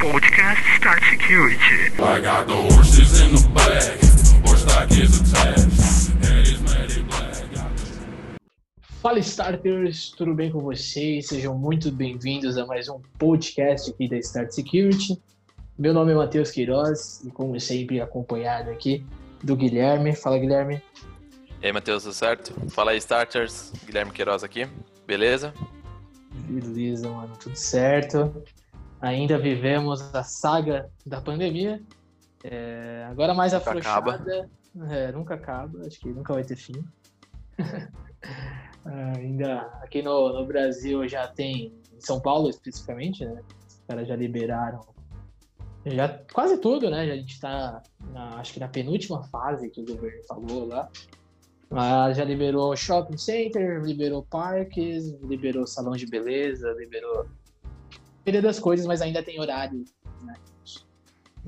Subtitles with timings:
[0.00, 1.92] Podcast Start Security.
[1.98, 4.00] I got the horses in the back,
[4.46, 7.44] horse stock is attached, and it's matted black.
[9.02, 11.26] Fala Starters, tudo bem com vocês?
[11.26, 15.20] Sejam muito bem-vindos a mais um podcast aqui da Start Security.
[15.78, 19.04] Meu nome é Matheus Queiroz e, como sempre, acompanhado aqui
[19.44, 20.16] do Guilherme.
[20.16, 20.82] Fala, Guilherme.
[21.62, 22.54] E aí, Matheus, tudo certo?
[22.70, 23.70] Fala aí, Starters.
[23.84, 24.66] Guilherme Queiroz aqui.
[25.06, 25.52] Beleza?
[26.48, 28.42] Beleza, mano, tudo certo.
[29.00, 31.82] Ainda vivemos a saga da pandemia.
[32.44, 34.50] É, agora mais Nunca afrouxada.
[34.88, 36.84] É, nunca acaba, acho que nunca vai ter fim.
[38.82, 43.42] Ah, Ainda aqui no, no Brasil já tem, em São Paulo especificamente, né?
[43.68, 44.80] Os caras já liberaram
[45.86, 47.06] já quase tudo, né?
[47.06, 47.82] Já a gente tá,
[48.12, 50.88] na, acho que na penúltima fase que o governo falou lá.
[51.70, 57.26] Mas já liberou shopping center, liberou parques, liberou salão de beleza, liberou
[58.24, 59.84] maioria das coisas, mas ainda tem horário,
[60.22, 60.34] né?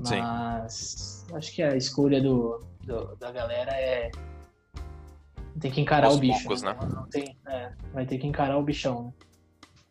[0.03, 0.19] Sim.
[0.21, 4.11] Mas acho que a escolha do, do- da galera é
[5.59, 6.39] tem que encarar Aos o bicho.
[6.39, 6.75] poucos, né?
[6.81, 9.13] Não, não tem, é, vai ter que encarar o bichão,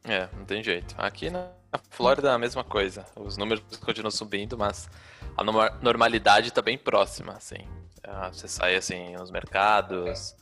[0.05, 0.15] né?
[0.15, 0.95] É, não tem jeito.
[0.98, 1.48] Aqui na
[1.91, 3.06] Flórida é a mesma coisa.
[3.17, 4.91] Os números continuam subindo, mas
[5.37, 7.65] a norma- normalidade tá bem próxima, assim.
[8.03, 10.34] Ah, Você sai, assim, nos mercados,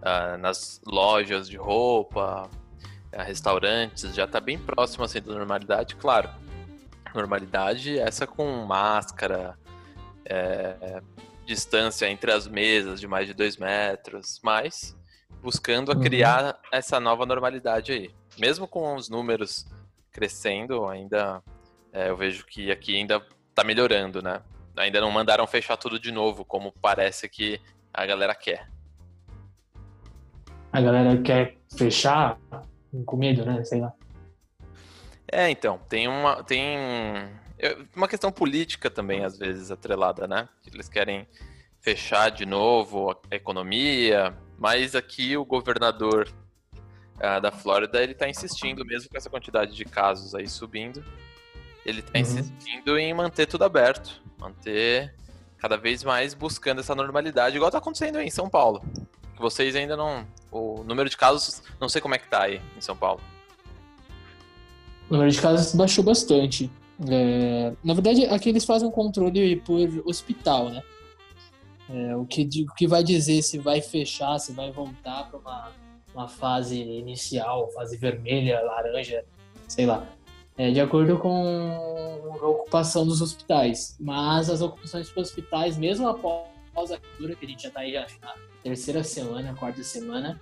[0.00, 2.48] ah, nas lojas de roupa,
[3.12, 5.96] ah, restaurantes, já tá bem próximo, assim, da normalidade.
[5.96, 6.28] Claro,
[7.14, 9.58] normalidade essa com máscara,
[10.24, 11.00] é,
[11.46, 14.96] distância entre as mesas de mais de dois metros, mas
[15.42, 16.00] buscando a Uhum.
[16.02, 18.10] criar essa nova normalidade aí.
[18.38, 19.66] Mesmo com os números
[20.12, 21.42] crescendo, ainda
[21.92, 23.20] é, eu vejo que aqui ainda
[23.54, 24.42] tá melhorando, né?
[24.76, 27.60] Ainda não mandaram fechar tudo de novo, como parece que
[27.92, 28.68] a galera quer.
[30.72, 32.38] A galera quer fechar
[33.04, 33.62] com medo, né?
[33.64, 33.92] Sei lá.
[35.30, 36.42] É, então, tem uma.
[36.42, 36.78] Tem
[37.94, 40.48] uma questão política também, às vezes, atrelada, né?
[40.72, 41.26] Eles querem
[41.80, 46.28] fechar de novo a economia, mas aqui o governador
[47.20, 51.04] ah, da Flórida, ele tá insistindo, mesmo com essa quantidade de casos aí subindo,
[51.84, 52.20] ele tá Uhum.
[52.20, 55.14] insistindo em manter tudo aberto, manter
[55.58, 58.82] cada vez mais buscando essa normalidade, igual tá acontecendo aí em São Paulo.
[59.38, 60.26] Que vocês ainda não.
[60.50, 63.20] O número de casos, não sei como é que tá aí em São Paulo.
[65.08, 66.68] O número de casos baixou bastante.
[67.08, 70.82] É, na verdade, aqui eles fazem um controle por hospital, né?
[71.88, 75.72] É, o, que, o que vai dizer se vai fechar, se vai voltar para uma,
[76.12, 79.24] uma fase inicial, fase vermelha, laranja,
[79.68, 80.04] sei lá.
[80.56, 83.96] É, de acordo com a ocupação dos hospitais.
[84.00, 87.92] Mas as ocupações dos hospitais, mesmo após a cura, que a gente já está aí
[87.92, 90.38] já na terceira semana, quarta semana,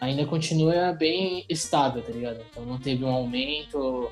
[0.00, 2.40] ainda continua bem estável, tá ligado?
[2.50, 4.10] Então não teve um aumento,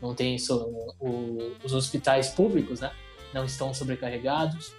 [0.00, 2.92] não tem so- o- os hospitais públicos, né?
[3.32, 4.72] Não estão sobrecarregados.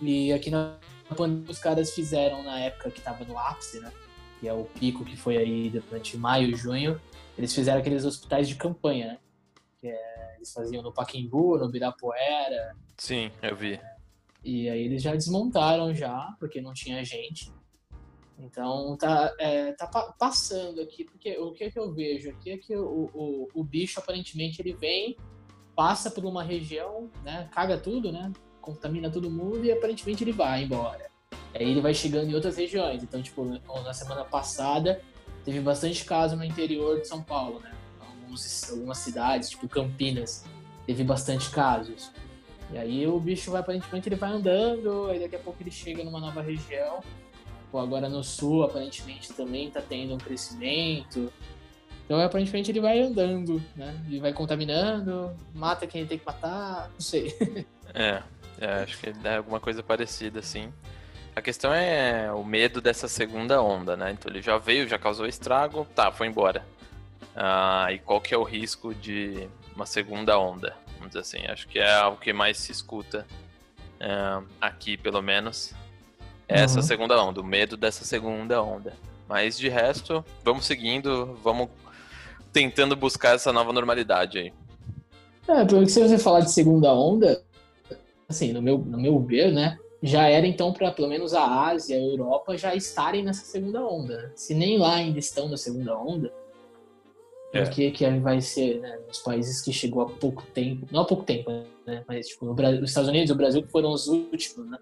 [0.00, 0.76] E aqui na
[1.16, 3.92] pandemia os caras fizeram na época que estava no ápice, né?
[4.40, 7.00] Que é o pico que foi aí durante maio e junho.
[7.36, 9.18] Eles fizeram aqueles hospitais de campanha, né?
[9.80, 13.80] Que é, eles faziam no Paquimbu, no Birapuera, Sim, eu vi.
[14.44, 17.50] e aí eles já desmontaram já, porque não tinha gente.
[18.38, 22.56] Então tá, é, tá pa- passando aqui, porque o que, que eu vejo aqui é
[22.56, 25.16] que o, o, o bicho aparentemente ele vem,
[25.74, 27.48] passa por uma região, né?
[27.52, 28.32] Caga tudo, né?
[28.60, 31.08] Contamina todo mundo e aparentemente ele vai embora.
[31.54, 33.02] Aí ele vai chegando em outras regiões.
[33.02, 35.00] Então, tipo, na semana passada
[35.44, 37.72] teve bastante caso no interior de São Paulo, né?
[38.00, 40.44] Alguns, algumas cidades, tipo Campinas,
[40.86, 42.12] teve bastante casos.
[42.70, 46.04] E aí o bicho vai, aparentemente, ele vai andando, aí daqui a pouco ele chega
[46.04, 47.00] numa nova região.
[47.70, 51.32] Pô, agora no sul, aparentemente, também tá tendo um crescimento.
[52.04, 53.94] Então, aparentemente, ele vai andando, né?
[54.06, 57.36] Ele vai contaminando, mata quem ele tem que matar, não sei.
[57.94, 58.22] É,
[58.60, 60.70] é, acho que é alguma coisa parecida, assim.
[61.34, 64.10] A questão é o medo dessa segunda onda, né?
[64.10, 66.66] Então ele já veio, já causou estrago, tá, foi embora.
[67.34, 70.76] Ah, e qual que é o risco de uma segunda onda?
[70.98, 73.24] Vamos dizer assim, acho que é o que mais se escuta
[74.00, 75.72] é, aqui, pelo menos.
[76.48, 76.82] Essa Uhum.
[76.82, 78.94] segunda onda, o medo dessa segunda onda.
[79.28, 81.68] Mas de resto, vamos seguindo, vamos
[82.52, 84.52] tentando buscar essa nova normalidade aí.
[85.46, 87.42] É, pelo que você falar de segunda onda,
[88.28, 89.78] assim, no meu, no meu ver, né?
[90.02, 94.22] Já era então para pelo menos a Ásia, a Europa já estarem nessa segunda onda.
[94.22, 94.30] né?
[94.34, 96.32] Se nem lá ainda estão na segunda onda,
[97.52, 97.62] É.
[97.64, 97.90] por que
[98.20, 98.98] vai ser, né?
[99.08, 101.50] Nos países que chegou há pouco tempo, não há pouco tempo,
[101.86, 102.04] né?
[102.06, 104.78] Mas tipo, no Brasil, os Estados Unidos e o Brasil foram os últimos, né?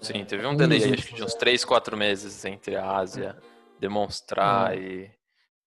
[0.00, 2.96] Sim, teve um Um delay dos acho que de uns 3, 4 meses entre a
[2.96, 3.36] Ásia
[3.80, 5.10] demonstrar e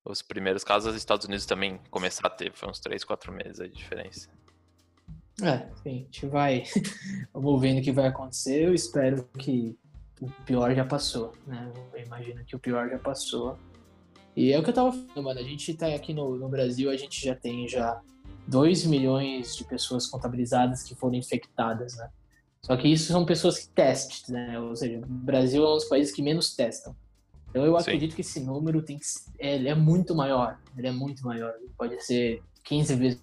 [0.04, 3.58] os primeiros casos, os Estados Unidos também começar a ter, foi uns 3, 4 meses
[3.58, 4.30] de diferença.
[5.42, 6.64] É, sim, a gente vai.
[7.34, 8.64] Vamos vendo o que vai acontecer.
[8.64, 9.78] Eu espero que
[10.20, 11.72] o pior já passou, né?
[11.94, 13.58] Eu imagino que o pior já passou.
[14.36, 15.40] E é o que eu tava falando, mano.
[15.40, 18.00] A gente tá aqui no, no Brasil, a gente já tem já
[18.48, 22.10] 2 milhões de pessoas contabilizadas que foram infectadas, né?
[22.64, 24.60] Só que isso são pessoas que testam, né?
[24.60, 26.96] Ou seja, o Brasil é um dos países que menos testam.
[27.50, 27.82] Então eu Sim.
[27.82, 30.60] acredito que esse número tem que, ser- ele é muito maior.
[30.78, 31.54] Ele é muito maior.
[31.60, 33.22] Ele pode ser 15 vezes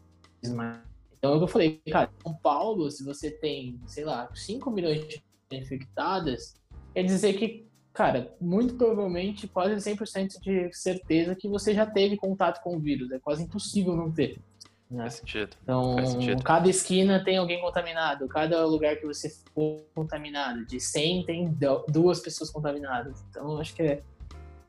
[0.54, 0.80] mais.
[1.18, 5.22] Então é eu falei, cara, São Paulo, se você tem, sei lá, 5 milhões de
[5.52, 6.54] infectadas,
[6.92, 12.62] quer dizer que, cara, muito provavelmente, quase 100% de certeza que você já teve contato
[12.62, 13.10] com o vírus.
[13.10, 14.40] É quase impossível não ter.
[14.90, 15.02] Né?
[15.02, 15.56] Faz sentido.
[15.62, 16.42] Então, Faz sentido.
[16.42, 21.84] cada esquina tem alguém contaminado, cada lugar que você for contaminado, de 100 tem du-
[21.88, 23.24] duas pessoas contaminadas.
[23.30, 24.02] Então, acho que é,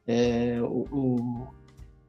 [0.08, 1.48] é, o, o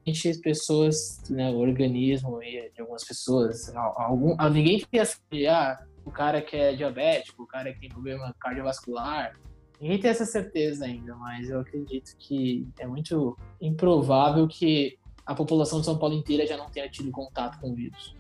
[0.06, 5.18] a gente, as pessoas, né, o organismo de algumas pessoas, al- algum, ah, ninguém essa
[5.30, 9.34] de, ah, o cara que é diabético, o cara que tem problema cardiovascular,
[9.80, 14.98] ninguém tem essa certeza ainda, mas eu acredito que é muito improvável que
[15.30, 18.16] a população de São Paulo inteira já não tenha tido contato com o vírus.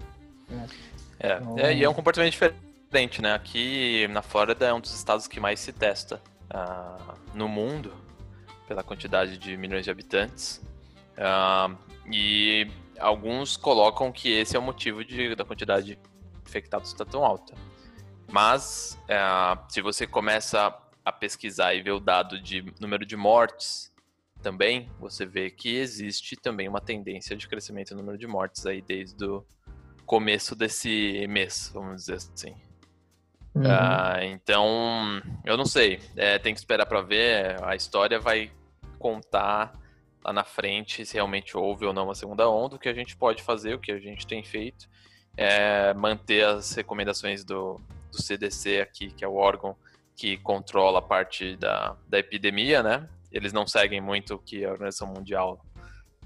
[1.18, 3.34] É, Então- é, e é um comportamento diferente, né?
[3.34, 7.92] Aqui na Flórida é um dos estados que mais se testa ah, no mundo,
[8.68, 10.60] pela quantidade de milhões de habitantes.
[11.18, 11.74] Ah,
[12.12, 12.70] e
[13.00, 15.98] alguns colocam que esse é o motivo de, da quantidade de
[16.46, 17.54] infectados estar tão alta.
[18.30, 20.72] Mas ah, se você começa
[21.04, 23.90] a pesquisar e ver o dado de número de mortes
[24.40, 28.80] também, você vê que existe também uma tendência de crescimento no número de mortes aí
[28.80, 29.44] desde o
[30.06, 32.54] começo desse mês, vamos dizer assim.
[33.54, 33.62] Uhum.
[33.66, 36.00] Ah, então, eu não sei.
[36.16, 37.62] É, tem que esperar para ver.
[37.64, 38.50] A história vai
[38.98, 39.72] contar
[40.24, 42.76] lá na frente se realmente houve ou não uma segunda onda.
[42.76, 44.88] O que a gente pode fazer, o que a gente tem feito,
[45.36, 49.76] é manter as recomendações do, do CDC aqui, que é o órgão
[50.14, 53.08] que controla a parte da, da epidemia, né?
[53.32, 55.64] Eles não seguem muito o que a Organização Mundial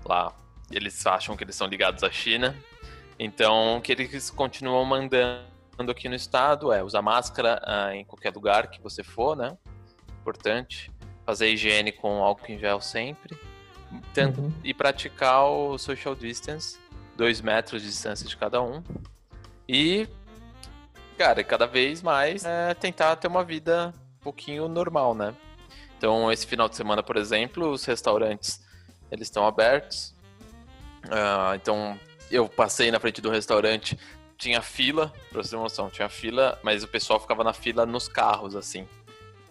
[0.04, 0.34] lá.
[0.70, 2.56] Eles acham que eles são ligados à China.
[3.18, 5.44] Então, o que eles continuam mandando
[5.90, 9.56] aqui no estado é usar máscara ah, em qualquer lugar que você for, né?
[10.20, 10.90] Importante.
[11.24, 13.38] Fazer higiene com álcool em gel sempre.
[14.16, 14.52] Uhum.
[14.64, 16.78] E praticar o social distance,
[17.16, 18.82] dois metros de distância de cada um.
[19.68, 20.08] E,
[21.16, 25.34] cara, cada vez mais é, tentar ter uma vida um pouquinho normal, né?
[26.04, 28.60] Então, esse final de semana, por exemplo, os restaurantes
[29.10, 30.14] eles estão abertos.
[31.10, 31.98] Ah, então,
[32.30, 33.98] eu passei na frente do restaurante,
[34.36, 37.86] tinha fila, pra você ter uma noção, tinha fila, mas o pessoal ficava na fila
[37.86, 38.86] nos carros, assim.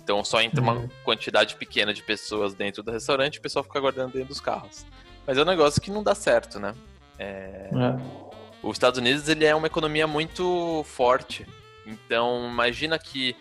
[0.04, 0.90] Então só entra uma Uhum.
[1.04, 4.86] quantidade pequena de pessoas dentro do restaurante e o pessoal fica aguardando dentro dos carros.
[5.26, 6.76] Mas é um negócio que não dá certo, né?
[7.18, 7.72] É.
[8.62, 11.48] Os Estados Unidos ele é uma economia muito forte.
[11.84, 13.36] Então, imagina que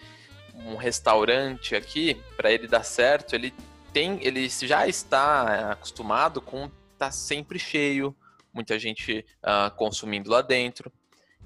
[0.55, 3.53] um restaurante aqui, para ele dar certo, ele
[3.93, 8.15] tem, ele já está acostumado com estar sempre cheio,
[8.53, 10.93] muita gente ah, consumindo lá dentro.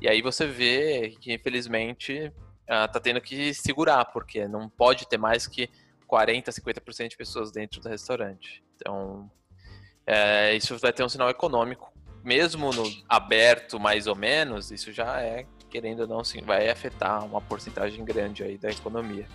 [0.00, 2.32] E aí você vê que, infelizmente,
[2.69, 5.70] ah, tá tendo que segurar, porque não pode ter mais que
[6.06, 8.62] 40, 50% de pessoas dentro do restaurante.
[8.76, 9.31] Então,
[10.06, 11.93] é, isso vai ter um sinal econômico
[12.26, 17.25] mesmo no aberto mais ou menos, isso já é, querendo ou não, sim, vai afetar
[17.25, 19.27] uma porcentagem grande aí da economia.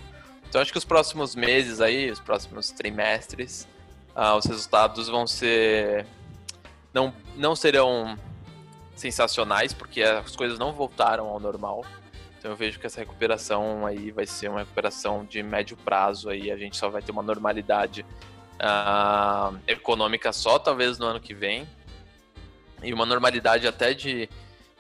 [0.48, 3.68] Então acho que os próximos meses aí, os próximos trimestres,
[4.16, 6.06] ah, os resultados vão ser
[6.94, 8.18] não não serão
[8.96, 11.86] sensacionais porque as coisas não voltaram ao normal.
[12.38, 16.52] Então eu vejo que essa recuperação aí vai ser uma recuperação de médio prazo aí,
[16.52, 18.06] a gente só vai ter uma normalidade
[18.60, 21.68] ah, econômica só talvez no ano que vem
[22.84, 24.28] e uma normalidade até de,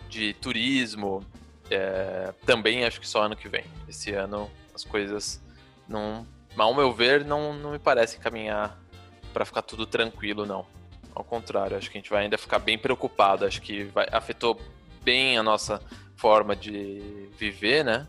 [0.09, 1.23] de turismo
[1.71, 3.63] é, também acho que só ano que vem.
[3.87, 5.41] Esse ano as coisas
[5.87, 6.25] não,
[6.57, 8.77] ao meu ver, não, não me parece caminhar
[9.33, 10.65] para ficar tudo tranquilo, não.
[11.15, 13.45] Ao contrário, acho que a gente vai ainda ficar bem preocupado.
[13.45, 14.59] Acho que vai, afetou
[15.03, 15.81] bem a nossa
[16.15, 18.07] forma de viver, né?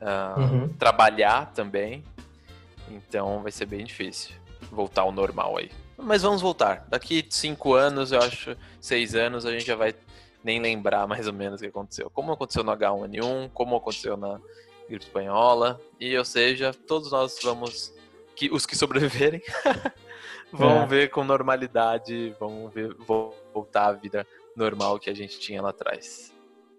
[0.00, 0.68] Ah, Uhum.
[0.74, 2.04] Trabalhar também.
[2.88, 4.34] Então vai ser bem difícil
[4.70, 5.70] voltar ao normal aí.
[5.96, 6.84] Mas vamos voltar.
[6.88, 9.94] Daqui cinco anos, eu acho, seis anos, a gente já vai
[10.44, 12.10] nem lembrar mais ou menos o que aconteceu.
[12.10, 14.38] Como aconteceu no H1N1, como aconteceu na
[14.88, 15.80] gripe espanhola.
[15.98, 17.92] E, ou seja, todos nós vamos.
[18.36, 19.40] Que, os que sobreviverem
[20.52, 20.86] vão É.
[20.86, 22.94] ver com normalidade, vão ver,
[23.52, 26.32] voltar à vida normal que a gente tinha lá atrás.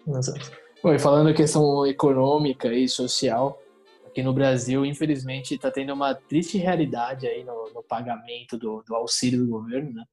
[0.08, 0.52] Exato.
[0.84, 3.60] Bom, e falando em questão econômica e social,
[4.06, 8.94] aqui no Brasil, infelizmente, está tendo uma triste realidade aí no, no pagamento do, do
[8.94, 10.04] auxílio do governo, né?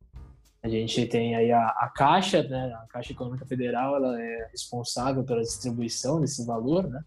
[0.63, 2.73] A gente tem aí a, a Caixa, né?
[2.75, 7.03] A Caixa Econômica Federal, ela é responsável pela distribuição desse valor, né?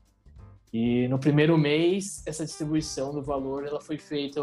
[0.73, 4.41] E no primeiro mês, essa distribuição do valor, ela foi feita,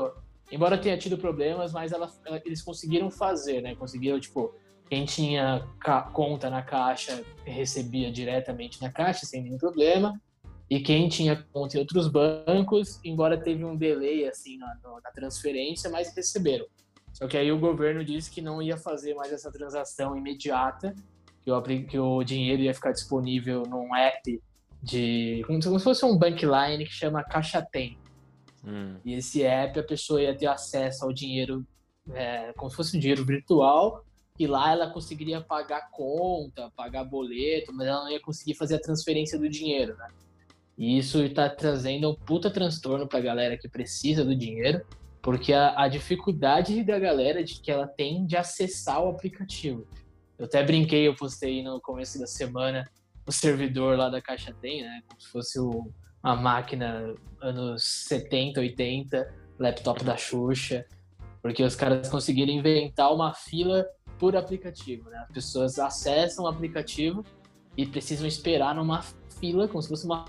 [0.50, 2.10] embora tenha tido problemas, mas ela,
[2.46, 3.74] eles conseguiram fazer, né?
[3.74, 4.54] Conseguiram, tipo,
[4.88, 5.66] quem tinha
[6.14, 10.18] conta na Caixa recebia diretamente na Caixa, sem nenhum problema.
[10.70, 15.90] E quem tinha conta em outros bancos, embora teve um delay assim na, na transferência,
[15.90, 16.64] mas receberam.
[17.12, 20.94] Só que aí o governo disse que não ia fazer mais essa transação imediata,
[21.42, 24.42] que o, que o dinheiro ia ficar disponível num app
[24.82, 27.98] de como se fosse um bankline que chama Caixa Tem.
[28.64, 28.96] Hum.
[29.04, 31.64] E esse app a pessoa ia ter acesso ao dinheiro
[32.12, 34.04] é, como se fosse um dinheiro virtual
[34.38, 38.80] e lá ela conseguiria pagar conta, pagar boleto, mas ela não ia conseguir fazer a
[38.80, 40.08] transferência do dinheiro, né?
[40.76, 44.84] E isso está trazendo um puta transtorno para a galera que precisa do dinheiro,
[45.22, 49.86] porque a, a, dificuldade da galera de que ela tem de acessar o aplicativo.
[50.38, 52.84] Eu até brinquei, eu postei no começo da semana
[53.26, 55.00] o servidor lá da Caixa Tem, né?
[55.06, 55.90] Como se fosse o,
[56.22, 60.84] uma máquina anos 70, 80, laptop da Xuxa,
[61.40, 63.86] porque os caras conseguiram inventar uma fila
[64.18, 65.18] por aplicativo, né?
[65.18, 67.24] As pessoas acessam o aplicativo
[67.76, 69.02] e precisam esperar numa
[69.40, 70.24] fila, como se fosse uma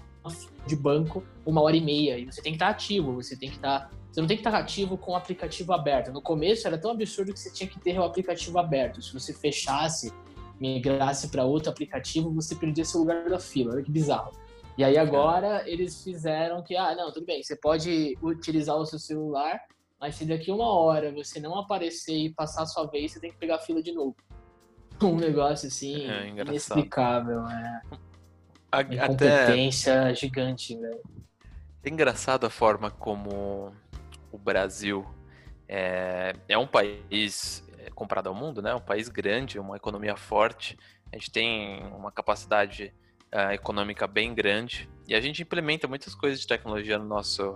[0.66, 2.18] de banco uma hora e meia.
[2.18, 3.92] E você tem que estar ativo, você tem que estar.
[4.14, 6.12] Você não tem que estar ativo com o aplicativo aberto.
[6.12, 9.02] No começo era tão absurdo que você tinha que ter o aplicativo aberto.
[9.02, 10.14] Se você fechasse,
[10.60, 13.74] migrasse para outro aplicativo, você perdia seu lugar da fila.
[13.74, 14.32] Olha que bizarro.
[14.78, 19.00] E aí agora eles fizeram que, ah, não, tudo bem, você pode utilizar o seu
[19.00, 19.60] celular,
[20.00, 23.32] mas se daqui uma hora você não aparecer e passar a sua vez, você tem
[23.32, 24.16] que pegar a fila de novo.
[25.02, 27.46] Um negócio assim, é, inexplicável.
[27.48, 27.82] É.
[28.72, 30.16] A, incompetência até...
[30.16, 31.02] gigante, velho.
[31.84, 33.74] É engraçado a forma como
[34.34, 35.06] o Brasil
[35.70, 38.74] é, é um país é, comparado ao mundo, né?
[38.74, 40.78] Um país grande, uma economia forte.
[41.12, 42.92] A gente tem uma capacidade
[43.32, 47.56] uh, econômica bem grande e a gente implementa muitas coisas de tecnologia no nosso,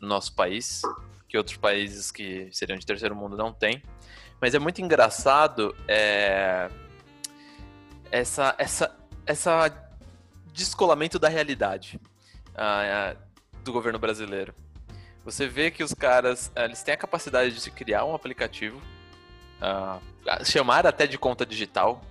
[0.00, 0.82] no nosso país
[1.28, 3.82] que outros países que seriam de terceiro mundo não têm.
[4.40, 6.68] Mas é muito engraçado é,
[8.10, 9.88] essa, essa, essa
[10.52, 11.98] descolamento da realidade
[12.50, 13.18] uh,
[13.64, 14.54] do governo brasileiro.
[15.24, 18.80] Você vê que os caras uh, eles têm a capacidade de se criar um aplicativo,
[19.60, 22.02] uh, chamar até de conta digital,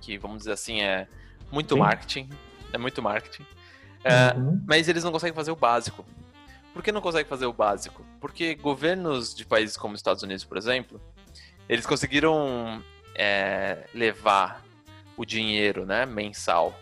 [0.00, 1.08] que vamos dizer assim é
[1.50, 1.80] muito Sim.
[1.80, 2.30] marketing,
[2.72, 3.42] é muito marketing,
[4.36, 4.62] uhum.
[4.66, 6.04] mas eles não conseguem fazer o básico.
[6.72, 8.04] Por que não conseguem fazer o básico?
[8.20, 11.00] Porque governos de países como os Estados Unidos, por exemplo,
[11.68, 12.82] eles conseguiram
[13.14, 14.64] é, levar
[15.16, 16.78] o dinheiro né, mensal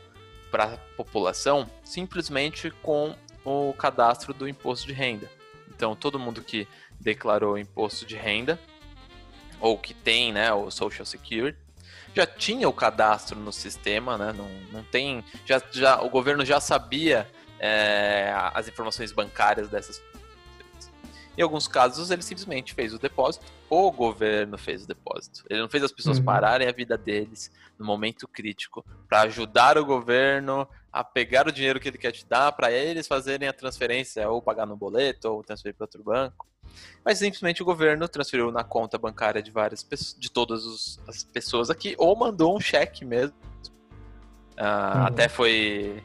[0.51, 3.15] para a população simplesmente com
[3.45, 5.38] o cadastro do imposto de renda.
[5.79, 6.67] Então, todo mundo que
[6.99, 8.59] declarou imposto de renda
[9.61, 11.57] ou que tem né, o Social Security
[12.13, 14.33] já tinha o cadastro no sistema, né?
[14.33, 15.25] Não, não tem.
[15.47, 17.31] Já, já, o governo já sabia
[17.61, 20.03] é, as informações bancárias dessas
[21.37, 25.45] em alguns casos, ele simplesmente fez o depósito, o governo fez o depósito.
[25.49, 26.25] Ele não fez as pessoas uhum.
[26.25, 31.79] pararem a vida deles no momento crítico para ajudar o governo a pegar o dinheiro
[31.79, 35.43] que ele quer te dar para eles fazerem a transferência ou pagar no boleto ou
[35.43, 36.47] transferir para outro banco.
[37.05, 39.87] Mas simplesmente o governo transferiu na conta bancária de várias
[40.19, 43.37] de todas os, as pessoas aqui ou mandou um cheque mesmo.
[44.57, 45.07] Uh, uhum.
[45.07, 46.03] Até foi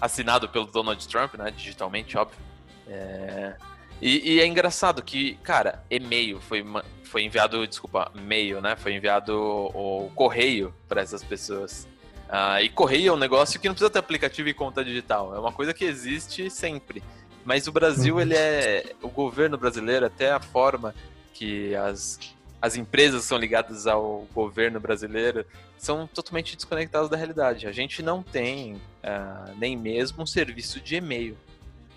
[0.00, 2.38] assinado pelo Donald Trump, né, digitalmente, óbvio.
[2.86, 3.56] É...
[4.00, 6.64] E, e, é engraçado que, cara, e-mail foi,
[7.04, 8.76] foi enviado, desculpa, e-mail, né?
[8.76, 11.88] Foi enviado o correio para essas pessoas.
[12.28, 15.34] Uh, e correio é um negócio que não precisa ter aplicativo e conta digital.
[15.34, 17.02] É uma coisa que existe sempre.
[17.44, 18.20] Mas o Brasil, uhum.
[18.20, 18.94] ele é.
[19.02, 20.94] O governo brasileiro, até a forma
[21.34, 22.18] que as,
[22.60, 25.44] as empresas são ligadas ao governo brasileiro,
[25.76, 27.66] são totalmente desconectadas da realidade.
[27.66, 31.36] A gente não tem uh, nem mesmo um serviço de e-mail.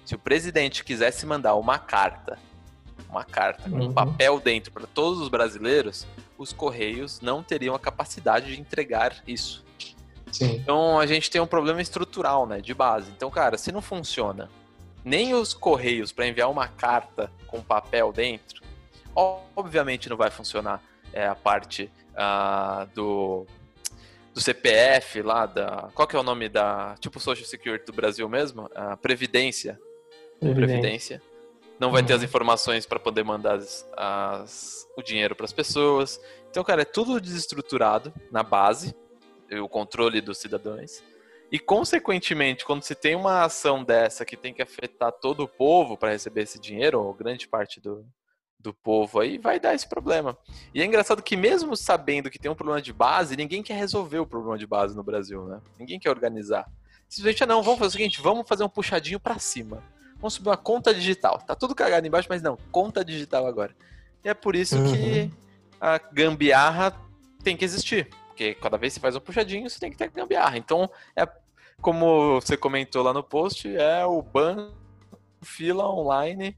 [0.05, 2.37] Se o presidente quisesse mandar uma carta,
[3.09, 3.93] uma carta com um uhum.
[3.93, 6.05] papel dentro para todos os brasileiros,
[6.37, 9.66] os correios não teriam a capacidade de entregar isso.
[10.37, 10.55] Sim.
[10.55, 13.11] Então a gente tem um problema estrutural, né, de base.
[13.15, 14.49] Então, cara, se não funciona
[15.03, 18.61] nem os correios para enviar uma carta com papel dentro,
[19.15, 23.45] obviamente não vai funcionar é, a parte uh, do
[24.33, 28.29] do CPF lá da qual que é o nome da tipo Social Security do Brasil
[28.29, 29.79] mesmo, a Previdência
[30.39, 31.21] Previdência.
[31.79, 32.25] Não vai ter as uhum.
[32.25, 36.19] informações para poder mandar as, as, o dinheiro para as pessoas.
[36.49, 38.95] Então, cara, é tudo desestruturado na base,
[39.51, 41.03] o controle dos cidadãos.
[41.51, 45.97] E, consequentemente, quando se tem uma ação dessa que tem que afetar todo o povo
[45.97, 48.05] para receber esse dinheiro, ou grande parte do,
[48.59, 50.37] do povo aí, vai dar esse problema.
[50.73, 54.19] E é engraçado que mesmo sabendo que tem um problema de base, ninguém quer resolver
[54.19, 55.61] o problema de base no Brasil, né?
[55.79, 56.69] Ninguém quer organizar.
[57.07, 59.81] Simplesmente, ah, não, vamos fazer o seguinte, vamos fazer um puxadinho para cima.
[60.17, 61.37] Vamos subir uma conta digital.
[61.39, 63.73] Tá tudo cagado embaixo, mas não, conta digital agora.
[64.23, 64.91] E é por isso uhum.
[64.93, 65.31] que
[65.79, 66.93] a gambiarra
[67.41, 68.09] tem que existir.
[68.37, 70.59] Porque cada vez que você faz um puxadinho, você tem que ter gambiarra.
[70.59, 71.27] Então, é
[71.81, 74.77] como você comentou lá no post, é o banco,
[75.41, 76.55] fila online.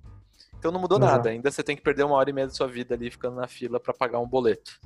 [0.57, 1.05] Então não mudou uhum.
[1.05, 1.29] nada.
[1.29, 3.47] Ainda você tem que perder uma hora e meia da sua vida ali ficando na
[3.47, 4.77] fila para pagar um boleto.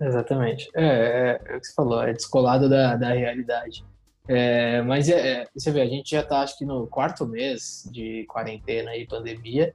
[0.00, 0.68] Exatamente.
[0.74, 3.84] É, é, é, o que você falou, é descolado da, da realidade.
[4.26, 7.88] É, mas é, é, você vê, a gente já está acho que no quarto mês
[7.92, 9.72] de quarentena e pandemia,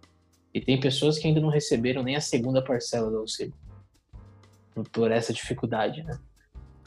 [0.53, 3.53] e tem pessoas que ainda não receberam nem a segunda parcela do auxílio
[4.91, 6.19] por essa dificuldade, né?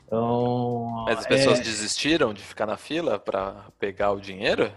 [0.06, 1.04] Então.
[1.06, 1.62] Mas as pessoas é...
[1.62, 4.72] desistiram de ficar na fila para pegar o dinheiro?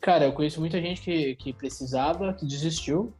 [0.00, 3.12] Cara, eu conheço muita gente que, que precisava, que desistiu.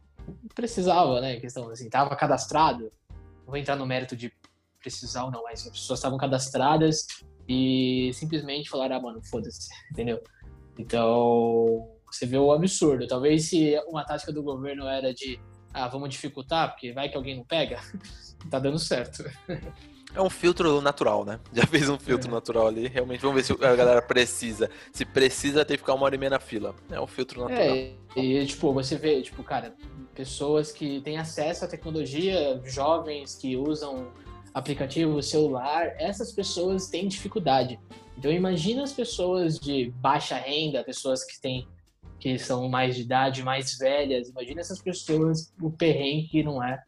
[0.55, 1.39] Precisava, né?
[1.39, 2.91] Questão assim, tava cadastrado.
[3.09, 4.31] Não vou entrar no mérito de
[4.79, 7.07] precisar ou não, mas as pessoas estavam cadastradas
[7.47, 10.21] e simplesmente falaram, ah, mano, foda-se, entendeu?
[10.77, 13.07] Então, você vê o absurdo.
[13.07, 15.39] Talvez se uma tática do governo era de,
[15.73, 17.81] ah, vamos dificultar, porque vai que alguém não pega,
[18.49, 19.23] tá dando certo.
[20.15, 21.39] É um filtro natural, né?
[21.51, 22.33] Já fez um filtro é.
[22.33, 22.87] natural ali.
[22.87, 24.69] Realmente, vamos ver se a galera precisa.
[24.91, 26.75] Se precisa, tem que ficar uma hora e meia na fila.
[26.91, 27.75] É um filtro natural.
[27.75, 29.73] É, e, tipo, você vê, tipo, cara,
[30.13, 34.11] pessoas que têm acesso à tecnologia, jovens que usam
[34.53, 37.79] aplicativo celular, essas pessoas têm dificuldade.
[38.17, 41.67] Então imagina as pessoas de baixa renda, pessoas que têm
[42.23, 46.81] que são mais de idade, mais velhas, imagina essas pessoas o perrengue que não é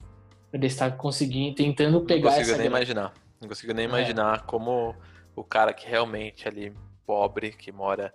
[0.54, 2.78] ele está conseguindo tentando pegar não consigo nem grana.
[2.78, 3.14] imaginar.
[3.42, 3.90] Não consigo nem é.
[3.90, 4.96] imaginar como
[5.36, 6.74] o cara que realmente ali
[7.06, 8.14] pobre, que mora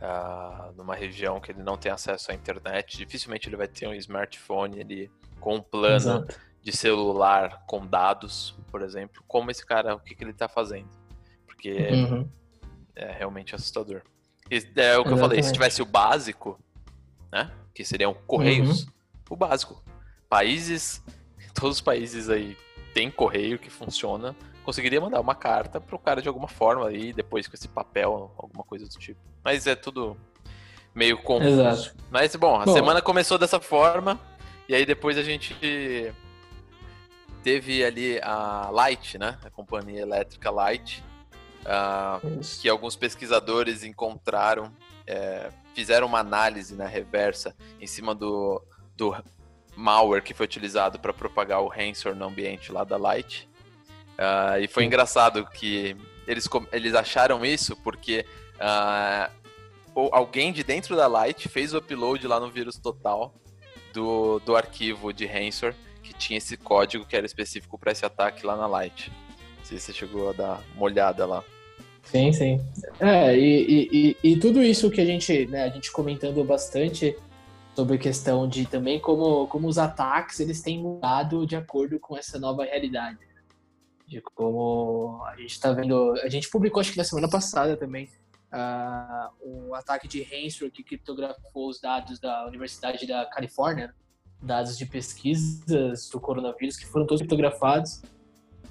[0.00, 3.92] uh, numa região que ele não tem acesso à internet, dificilmente ele vai ter um
[3.92, 9.96] smartphone ali com um plano Exato de celular com dados, por exemplo, como esse cara,
[9.96, 10.88] o que, que ele está fazendo.
[11.44, 12.28] Porque uhum.
[12.94, 14.02] é, é, realmente assustador.
[14.50, 15.10] É o que Exatamente.
[15.10, 16.58] eu falei, se tivesse o básico,
[17.30, 17.50] né?
[17.74, 18.92] Que seriam correios, uhum.
[19.30, 19.82] o básico.
[20.28, 21.02] Países,
[21.54, 22.56] todos os países aí
[22.92, 27.48] tem correio que funciona, conseguiria mandar uma carta pro cara de alguma forma aí, depois
[27.48, 29.20] com esse papel, alguma coisa do tipo.
[29.42, 30.16] Mas é tudo
[30.94, 31.60] meio confuso.
[31.60, 31.96] Exato.
[32.10, 34.20] Mas bom, a bom, semana começou dessa forma,
[34.68, 36.12] e aí depois a gente
[37.42, 39.38] teve ali a Light, né?
[39.44, 41.02] A companhia elétrica Light,
[41.62, 44.72] uh, que alguns pesquisadores encontraram,
[45.06, 48.62] é, fizeram uma análise na né, reversa em cima do,
[48.96, 49.14] do
[49.76, 53.48] malware que foi utilizado para propagar o Ransomware no ambiente lá da Light.
[54.12, 55.96] Uh, e foi engraçado que
[56.26, 62.38] eles, eles acharam isso porque uh, alguém de dentro da Light fez o upload lá
[62.38, 63.34] no vírus total
[63.92, 68.44] do, do arquivo de Ransomware que tinha esse código que era específico para esse ataque
[68.44, 69.10] lá na Light.
[69.62, 71.44] Se você chegou a dar uma olhada lá.
[72.02, 72.60] Sim, sim.
[72.98, 77.16] É, e, e, e, tudo isso que a gente, né, a gente comentando bastante
[77.76, 82.16] sobre a questão de também como, como os ataques eles têm mudado de acordo com
[82.16, 83.18] essa nova realidade.
[84.06, 86.12] De como a gente está vendo.
[86.22, 88.08] A gente publicou, acho que na semana passada também,
[88.52, 93.94] uh, o ataque de Hansford que criptografou os dados da Universidade da Califórnia
[94.42, 98.02] dados de pesquisas do coronavírus que foram todos criptografados.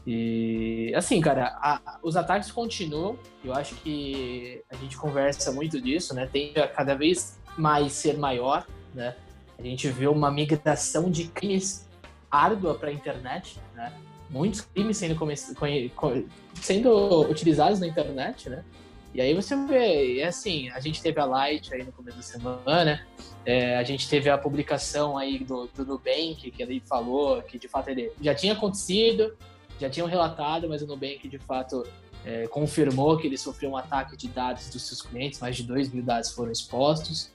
[0.06, 3.18] E assim, cara, a, os ataques continuam.
[3.44, 6.28] Eu acho que a gente conversa muito disso, né?
[6.32, 9.16] Tende a cada vez mais ser maior, né?
[9.58, 11.88] A gente vê uma migração de crimes
[12.30, 13.94] árdua para a internet, né?
[14.30, 15.18] Muitos crimes sendo,
[16.56, 18.64] sendo utilizados na internet, né?
[19.14, 22.24] E aí você vê, é assim, a gente teve a Light aí no começo da
[22.24, 23.06] semana,
[23.46, 27.68] é, a gente teve a publicação aí do, do Nubank, que ele falou que de
[27.68, 29.36] fato ele já tinha acontecido,
[29.82, 31.86] já tinham relatado, mas o Nubank de fato
[32.24, 35.92] é, confirmou que ele sofreu um ataque de dados dos seus clientes, mais de 2
[35.92, 37.32] mil dados foram expostos.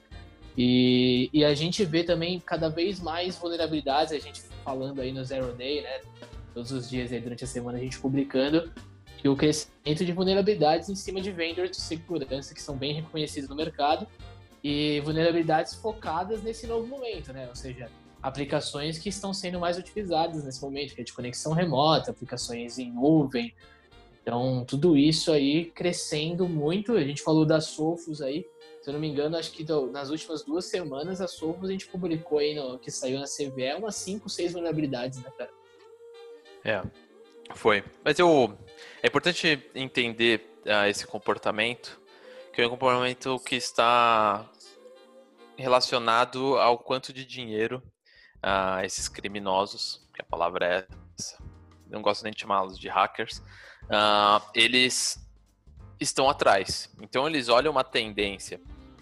[0.57, 5.23] E, e, a gente vê também cada vez mais vulnerabilidades, a gente falando aí no
[5.23, 6.01] Zero Day, né?
[6.53, 8.71] Todos os dias aí durante a semana a gente publicando
[9.17, 13.49] que o crescimento de vulnerabilidades em cima de vendors de segurança que são bem reconhecidos
[13.49, 14.07] no mercado
[14.63, 17.47] e vulnerabilidades focadas nesse novo momento, né?
[17.49, 17.89] Ou seja,
[18.27, 22.91] aplicações que estão sendo mais utilizadas nesse momento, que é de conexão remota, aplicações em
[22.91, 23.55] nuvem.
[24.21, 26.91] Então, tudo isso aí crescendo muito.
[26.93, 28.45] A gente falou da Sofos aí,
[28.81, 31.87] se eu não me engano, acho que nas últimas duas semanas a Sofos a gente
[31.87, 35.51] publicou aí no que saiu na CVE umas 5, 6 vulnerabilidades, né, cara?
[36.65, 36.83] É,
[37.55, 37.81] foi.
[38.03, 38.57] Mas eu.
[39.01, 41.99] É importante entender uh, esse comportamento,
[42.51, 44.51] que é um comportamento que está
[45.55, 47.81] relacionado ao quanto de dinheiro
[48.43, 51.37] uh, esses criminosos, que a palavra é essa,
[51.89, 53.39] não gosto nem de chamá-los de hackers,
[53.85, 55.25] uh, eles
[55.99, 56.93] estão atrás.
[57.01, 58.59] Então eles olham uma tendência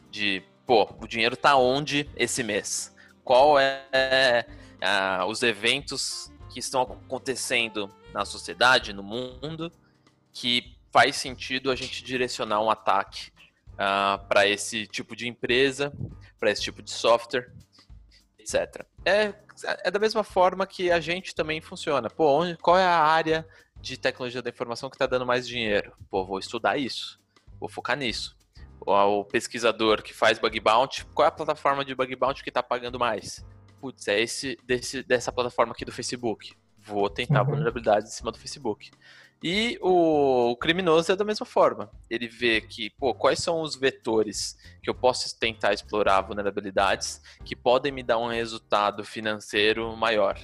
[0.10, 2.96] de, pô, o dinheiro tá onde esse mês?
[3.24, 4.46] Qual é
[4.76, 9.72] uh, os eventos que estão acontecendo na sociedade, no mundo,
[10.32, 13.32] que faz sentido a gente direcionar um ataque
[13.74, 15.92] uh, para esse tipo de empresa,
[16.40, 17.52] para esse tipo de software,
[18.54, 18.86] etc.
[19.04, 19.34] É,
[19.84, 22.10] é da mesma forma que a gente também funciona.
[22.10, 23.48] Pô, onde, qual é a área
[23.82, 25.94] de tecnologia da informação que está dando mais dinheiro?
[26.10, 27.20] Pô, vou estudar isso,
[27.60, 28.36] vou focar nisso.
[28.80, 32.62] O pesquisador que faz bug bounty, qual é a plataforma de bug bounty que está
[32.62, 33.44] pagando mais?
[33.86, 36.54] putz, é esse desse, dessa plataforma aqui do Facebook.
[36.80, 37.50] Vou tentar uhum.
[37.50, 38.90] vulnerabilidades em cima do Facebook.
[39.44, 41.92] E o, criminoso é da mesma forma.
[42.10, 47.56] Ele vê que, pô, quais são os vetores que eu posso tentar explorar vulnerabilidades que
[47.56, 50.40] podem me dar um resultado financeiro maior.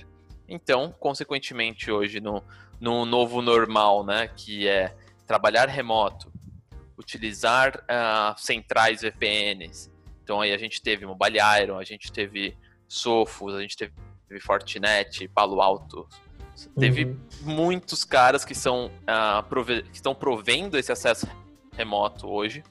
[0.47, 2.43] Então, consequentemente, hoje no,
[2.79, 6.31] no novo normal, né, que é trabalhar remoto,
[6.97, 9.91] utilizar uh, centrais VPNs.
[10.23, 13.93] Então aí a gente teve Mobile Iron, a gente teve Sofos, a gente teve
[14.41, 16.07] Fortinet, Palo Alto.
[16.77, 17.17] Teve uhum.
[17.43, 21.27] muitos caras que são uh, prove que estão provendo esse acesso
[21.73, 22.63] remoto hoje,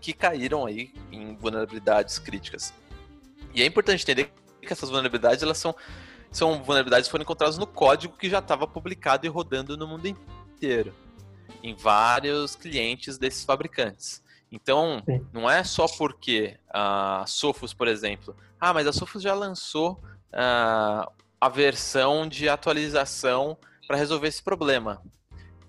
[0.00, 2.72] que caíram aí em vulnerabilidades críticas.
[3.54, 5.74] E é importante entender que essas vulnerabilidades elas são,
[6.30, 10.06] são vulnerabilidades que foram encontradas no código que já estava publicado e rodando no mundo
[10.06, 10.94] inteiro,
[11.62, 14.22] em vários clientes desses fabricantes.
[14.50, 15.26] Então, Sim.
[15.32, 19.98] não é só porque a Sophos, por exemplo, ah, mas a Sophos já lançou
[20.32, 21.10] uh,
[21.42, 25.02] a versão de atualização para resolver esse problema.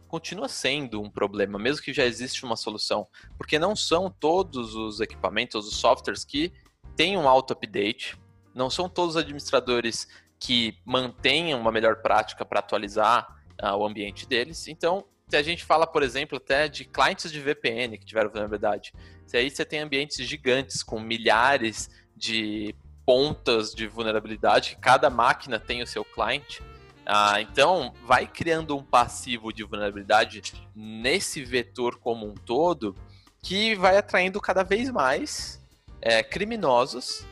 [0.07, 3.07] Continua sendo um problema, mesmo que já existe uma solução,
[3.39, 6.53] porque não são todos os equipamentos, os softwares que
[6.95, 8.15] têm um auto-update,
[8.53, 10.07] não são todos os administradores
[10.39, 14.67] que mantenham uma melhor prática para atualizar uh, o ambiente deles.
[14.67, 18.93] Então, se a gente fala, por exemplo, até de clientes de VPN que tiveram vulnerabilidade,
[19.25, 25.81] se aí você tem ambientes gigantes com milhares de pontas de vulnerabilidade, cada máquina tem
[25.81, 26.61] o seu cliente.
[27.05, 30.41] Ah, então, vai criando um passivo de vulnerabilidade
[30.73, 32.95] nesse vetor como um todo,
[33.41, 35.61] que vai atraindo cada vez mais
[36.01, 37.25] é, criminosos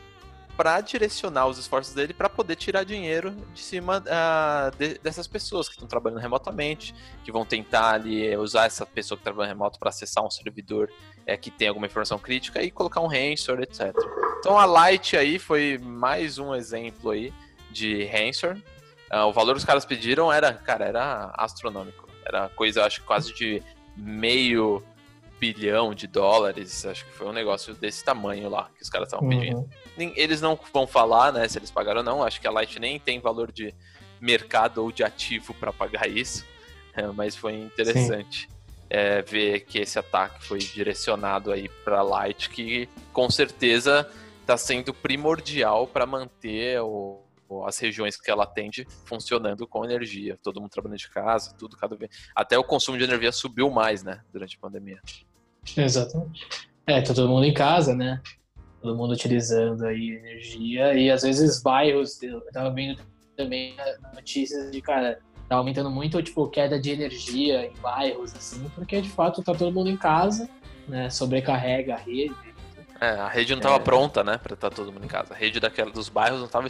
[0.56, 5.66] para direcionar os esforços dele para poder tirar dinheiro de cima uh, de, dessas pessoas
[5.66, 9.88] que estão trabalhando remotamente, que vão tentar ali usar essa pessoa que trabalha remoto para
[9.88, 10.90] acessar um servidor
[11.26, 13.94] é, que tem alguma informação crítica e colocar um ransomware, etc.
[14.42, 17.32] Então a Light aí foi mais um exemplo aí
[17.70, 18.60] de ransomware.
[19.12, 22.08] Uh, o valor que os caras pediram era, cara, era astronômico.
[22.26, 23.62] Era coisa, acho quase de
[23.96, 24.82] meio
[25.38, 26.84] bilhão de dólares.
[26.84, 29.38] Acho que foi um negócio desse tamanho lá que os caras estavam uhum.
[29.38, 29.68] pedindo
[30.16, 32.24] eles não vão falar, né, se eles pagaram ou não.
[32.24, 33.72] Acho que a Light nem tem valor de
[34.20, 36.44] mercado ou de ativo para pagar isso.
[36.94, 38.48] É, mas foi interessante
[38.90, 44.08] é, ver que esse ataque foi direcionado aí para Light, que com certeza
[44.42, 47.22] está sendo primordial para manter o,
[47.66, 50.38] as regiões que ela atende funcionando com energia.
[50.42, 52.10] Todo mundo trabalhando de casa, tudo cada vez.
[52.34, 55.00] Até o consumo de energia subiu mais, né, durante a pandemia.
[55.76, 56.46] Exatamente.
[56.86, 58.20] É, tá todo mundo em casa, né?
[58.82, 63.00] todo mundo utilizando aí energia e às vezes bairros, eu tava vendo
[63.36, 63.76] também
[64.12, 69.08] notícias de, cara, tá aumentando muito, tipo, queda de energia em bairros, assim, porque de
[69.08, 70.50] fato tá todo mundo em casa,
[70.88, 72.34] né, sobrecarrega a rede.
[73.02, 73.80] É, a rede não estava é...
[73.80, 75.34] pronta, né, para estar todo mundo em casa.
[75.34, 76.68] A rede daquela dos bairros não estava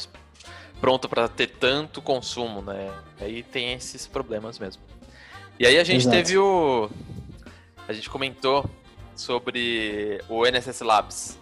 [0.80, 2.90] pronta para ter tanto consumo, né?
[3.20, 4.82] Aí tem esses problemas mesmo.
[5.60, 6.16] E aí a gente Exato.
[6.16, 6.88] teve o
[7.86, 8.64] a gente comentou
[9.14, 11.38] sobre o NSS Labs,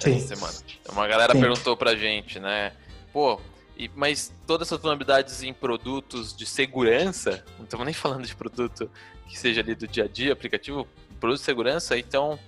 [0.00, 0.16] Sim.
[0.16, 0.54] essa semana.
[0.90, 1.40] Uma galera Sim.
[1.40, 2.72] perguntou pra gente, né?
[3.12, 3.38] Pô,
[3.76, 8.90] e, mas todas essas vulnerabilidades em produtos de segurança, não estamos nem falando de produto
[9.28, 10.88] que seja ali do dia a dia, aplicativo,
[11.20, 12.38] produto de segurança, então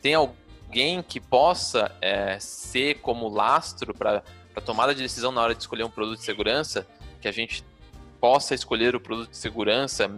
[0.00, 0.14] tem
[0.66, 4.22] alguém que possa é, ser como lastro para
[4.54, 6.86] a tomada de decisão na hora de escolher um produto de segurança,
[7.20, 7.64] que a gente
[8.20, 10.10] possa escolher o produto de segurança,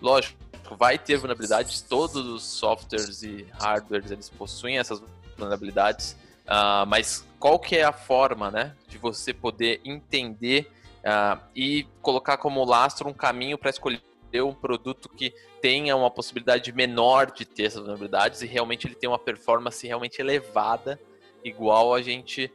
[0.00, 0.38] lógico,
[0.78, 5.02] vai ter vulnerabilidades, todos os softwares e hardwares eles possuem essas
[5.36, 11.86] vulnerabilidades, Uh, mas qual que é a forma, né, de você poder entender uh, e
[12.00, 14.02] colocar como lastro um caminho para escolher
[14.40, 19.08] um produto que tenha uma possibilidade menor de ter essas vulnerabilidades e realmente ele tem
[19.08, 20.98] uma performance realmente elevada,
[21.44, 22.50] igual a gente,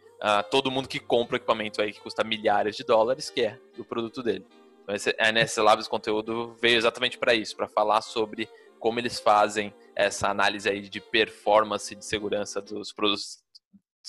[0.49, 4.23] todo mundo que compra equipamento aí que custa milhares de dólares, que é do produto
[4.23, 4.45] dele.
[4.83, 9.19] Então, esse, a NS Labs conteúdo veio exatamente para isso, para falar sobre como eles
[9.19, 13.39] fazem essa análise aí de performance e de segurança dos produtos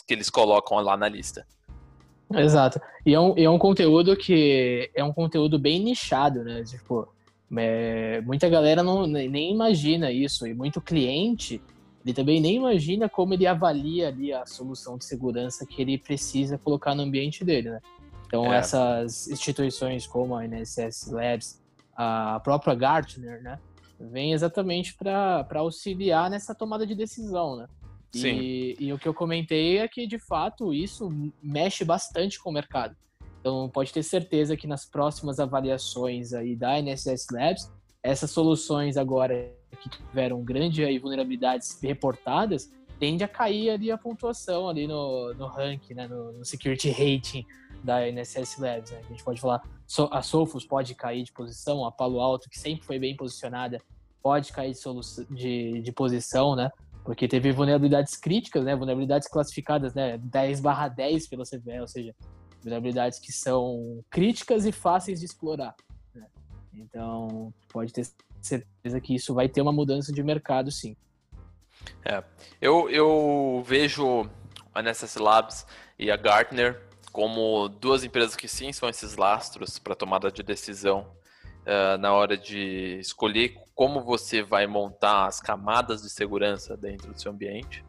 [0.07, 1.46] que eles colocam lá na lista.
[2.33, 2.81] Exato.
[3.04, 6.62] E é um, é um conteúdo que é um conteúdo bem nichado, né?
[6.62, 7.09] Tipo,
[7.57, 11.61] é, muita galera não, nem imagina isso, e muito cliente
[12.09, 16.57] ele também nem imagina como ele avalia ali a solução de segurança que ele precisa
[16.57, 17.81] colocar no ambiente dele, né?
[18.27, 18.57] Então, é.
[18.57, 21.63] essas instituições como a NSS Labs,
[21.95, 23.59] a própria Gartner, né?
[24.01, 27.69] Vem exatamente para auxiliar nessa tomada de decisão, né?
[28.15, 28.39] Sim.
[28.39, 31.11] E, e o que eu comentei é que, de fato, isso
[31.43, 32.97] mexe bastante com o mercado.
[33.40, 37.70] Então, pode ter certeza que nas próximas avaliações aí da NSS Labs,
[38.03, 44.68] essas soluções agora que tiveram grande aí, vulnerabilidades reportadas, tende a cair ali a pontuação
[44.68, 47.46] ali no, no ranking, né, no, no security rating
[47.83, 48.90] da NSS Labs.
[48.90, 49.01] Né?
[49.05, 49.62] A gente pode falar,
[50.11, 53.81] a Sophos pode cair de posição, a Palo Alto, que sempre foi bem posicionada,
[54.22, 56.70] pode cair de, de, de posição, né?
[57.05, 58.74] Porque teve vulnerabilidades críticas, né?
[58.74, 60.18] Vulnerabilidades classificadas, né?
[60.18, 62.14] 10 barra 10 pela CVE, ou seja,
[62.68, 65.74] vulnerabilidades que são críticas e fáceis de explorar.
[66.14, 66.26] Né?
[66.74, 68.07] Então, pode ter
[68.40, 70.96] certeza que isso vai ter uma mudança de mercado, sim.
[72.04, 72.22] É,
[72.61, 74.28] eu, eu vejo
[74.74, 75.66] a NSS Labs
[75.98, 81.11] e a Gartner como duas empresas que sim são esses lastros para tomada de decisão
[81.62, 87.20] uh, na hora de escolher como você vai montar as camadas de segurança dentro do
[87.20, 87.83] seu ambiente.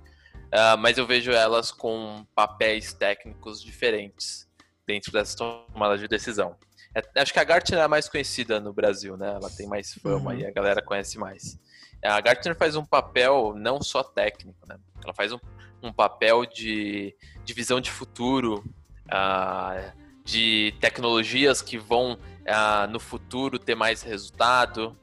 [0.45, 4.48] Uh, mas eu vejo elas com papéis técnicos diferentes
[4.89, 6.55] dentro dessa tomada de decisão.
[6.95, 9.35] É, acho que a Gartner é a mais conhecida no Brasil, né?
[9.35, 10.39] Ela tem mais fama uhum.
[10.39, 11.59] e a galera conhece mais.
[12.03, 14.77] A Gartner faz um papel não só técnico, né?
[15.03, 15.39] Ela faz um,
[15.83, 18.63] um papel de, de visão de futuro,
[19.05, 24.97] uh, de tecnologias que vão uh, no futuro ter mais resultado.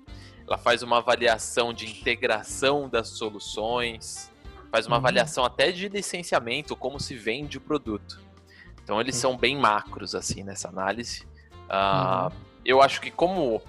[0.48, 4.32] Ela faz uma avaliação de integração das soluções,
[4.68, 5.02] faz uma uhum.
[5.02, 8.25] avaliação até de licenciamento, como se vende o produto.
[8.86, 11.26] Então eles são bem macros assim nessa análise.
[11.68, 12.40] Uh, uhum.
[12.64, 13.60] Eu acho que como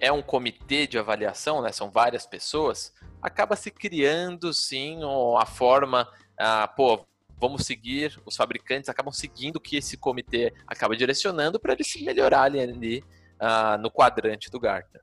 [0.00, 5.00] é um comitê de avaliação, né, são várias pessoas, acaba se criando sim
[5.38, 6.08] a forma,
[6.40, 7.04] uh, pô,
[7.38, 12.02] vamos seguir, os fabricantes acabam seguindo o que esse comitê acaba direcionando para eles se
[12.02, 13.04] melhorarem ali
[13.40, 15.02] uh, no quadrante do Gartner.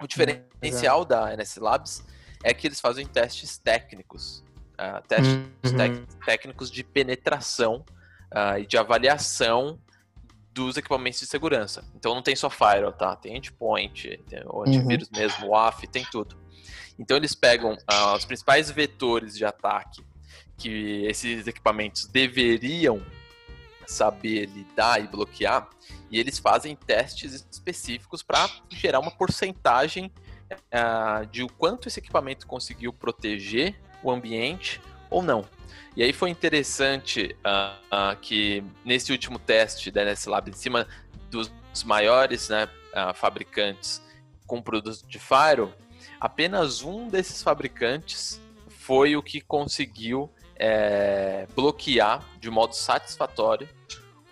[0.00, 1.06] O diferencial uhum.
[1.06, 2.06] da NS Labs
[2.44, 4.44] é que eles fazem testes técnicos,
[5.08, 6.06] testes uhum.
[6.24, 7.84] técnicos de penetração
[8.34, 9.78] uh, e de avaliação
[10.52, 11.84] dos equipamentos de segurança.
[11.94, 13.16] Então não tem só firewall, tá?
[13.16, 15.18] Tem endpoint, tem o antivírus uhum.
[15.18, 16.36] mesmo, o AF, tem tudo.
[16.98, 20.04] Então eles pegam uh, os principais vetores de ataque
[20.56, 23.04] que esses equipamentos deveriam
[23.86, 25.68] saber lidar e bloquear,
[26.10, 30.10] e eles fazem testes específicos para gerar uma porcentagem
[30.52, 34.80] uh, de o quanto esse equipamento conseguiu proteger o ambiente
[35.14, 35.44] ou não.
[35.96, 40.88] E aí foi interessante uh, uh, que nesse último teste da NS Lab, em cima
[41.30, 41.52] dos
[41.84, 44.02] maiores né, uh, fabricantes
[44.44, 45.72] com produtos de Fire,
[46.20, 53.68] apenas um desses fabricantes foi o que conseguiu é, bloquear de modo satisfatório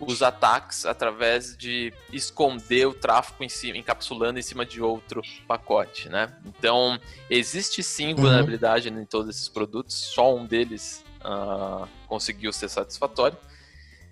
[0.07, 6.09] os ataques através de esconder o tráfego em cima, encapsulando em cima de outro pacote,
[6.09, 6.35] né?
[6.45, 8.15] Então, existe sim uhum.
[8.15, 9.01] vulnerabilidade uhum.
[9.01, 13.37] em todos esses produtos, só um deles uh, conseguiu ser satisfatório.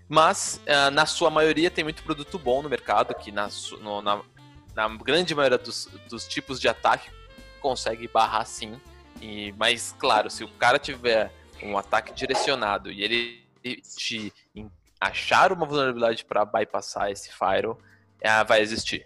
[0.07, 3.49] Mas, uh, na sua maioria, tem muito produto bom no mercado, que na,
[3.79, 4.21] no, na,
[4.75, 7.09] na grande maioria dos, dos, tipos de ataque
[7.61, 8.79] consegue barrar sim.
[9.21, 11.31] E, mas, claro, se o cara tiver
[11.63, 13.41] um ataque direcionado e ele
[13.97, 14.33] te
[15.01, 17.79] achar uma vulnerabilidade para bypassar esse firewall,
[18.21, 19.05] é, vai existir.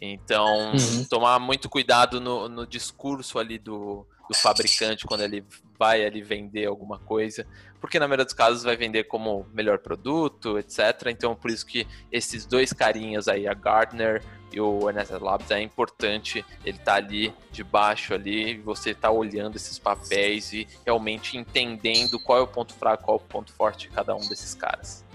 [0.00, 1.04] Então, uhum.
[1.04, 5.44] tomar muito cuidado no, no discurso ali do, do fabricante quando ele
[5.78, 7.46] vai ali vender alguma coisa,
[7.80, 11.06] porque na maioria dos casos vai vender como melhor produto, etc.
[11.06, 15.62] Então por isso que esses dois carinhas aí, a Gardner e o NS Labs, é
[15.62, 22.18] importante ele estar tá ali debaixo ali, você tá olhando esses papéis e realmente entendendo
[22.18, 25.07] qual é o ponto fraco, qual é o ponto forte de cada um desses caras.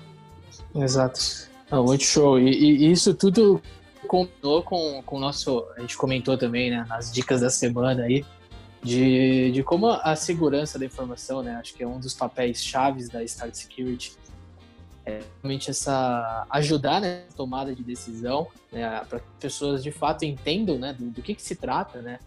[0.75, 1.19] Exato.
[1.69, 2.39] Não, muito show.
[2.39, 3.62] E, e isso tudo
[4.07, 5.65] combinou com, com o nosso.
[5.77, 8.25] A gente comentou também, né, nas dicas da semana aí,
[8.83, 13.09] de, de como a segurança da informação, né, acho que é um dos papéis chaves
[13.09, 14.13] da Start Security,
[15.05, 20.77] é realmente essa ajudar né, tomada de decisão, né, para que pessoas de fato entendam,
[20.77, 22.19] né, do, do que, que se trata, né,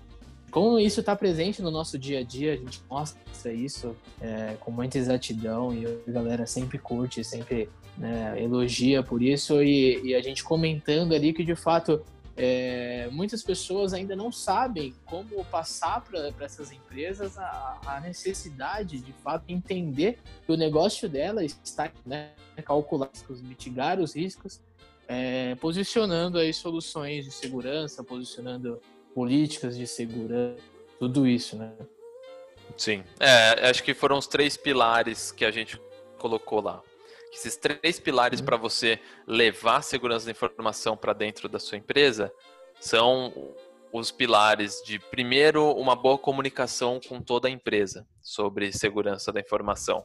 [0.50, 4.70] como isso está presente no nosso dia a dia, a gente mostra isso é, com
[4.70, 10.20] muita exatidão e a galera sempre curte, sempre né, elogia por isso e, e, a
[10.20, 12.04] gente comentando ali que de fato
[12.36, 19.12] é, muitas pessoas ainda não sabem como passar para essas empresas a, a, necessidade de
[19.12, 22.32] fato entender que o negócio dela está né,
[22.62, 24.60] calcular os mitigar os riscos,
[25.08, 28.82] é, posicionando aí soluções de segurança, posicionando
[29.14, 30.60] políticas de segurança,
[30.98, 31.72] tudo isso, né?
[32.76, 35.80] Sim, é, acho que foram os três pilares que a gente
[36.18, 36.82] colocou lá
[37.32, 38.46] esses três pilares uhum.
[38.46, 42.32] para você levar a segurança da informação para dentro da sua empresa
[42.80, 43.54] são
[43.92, 50.04] os pilares de, primeiro, uma boa comunicação com toda a empresa sobre segurança da informação.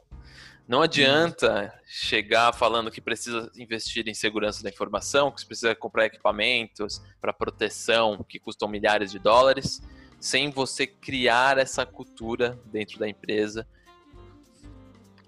[0.67, 7.01] Não adianta chegar falando que precisa investir em segurança da informação, que precisa comprar equipamentos
[7.19, 9.81] para proteção que custam milhares de dólares,
[10.19, 13.67] sem você criar essa cultura dentro da empresa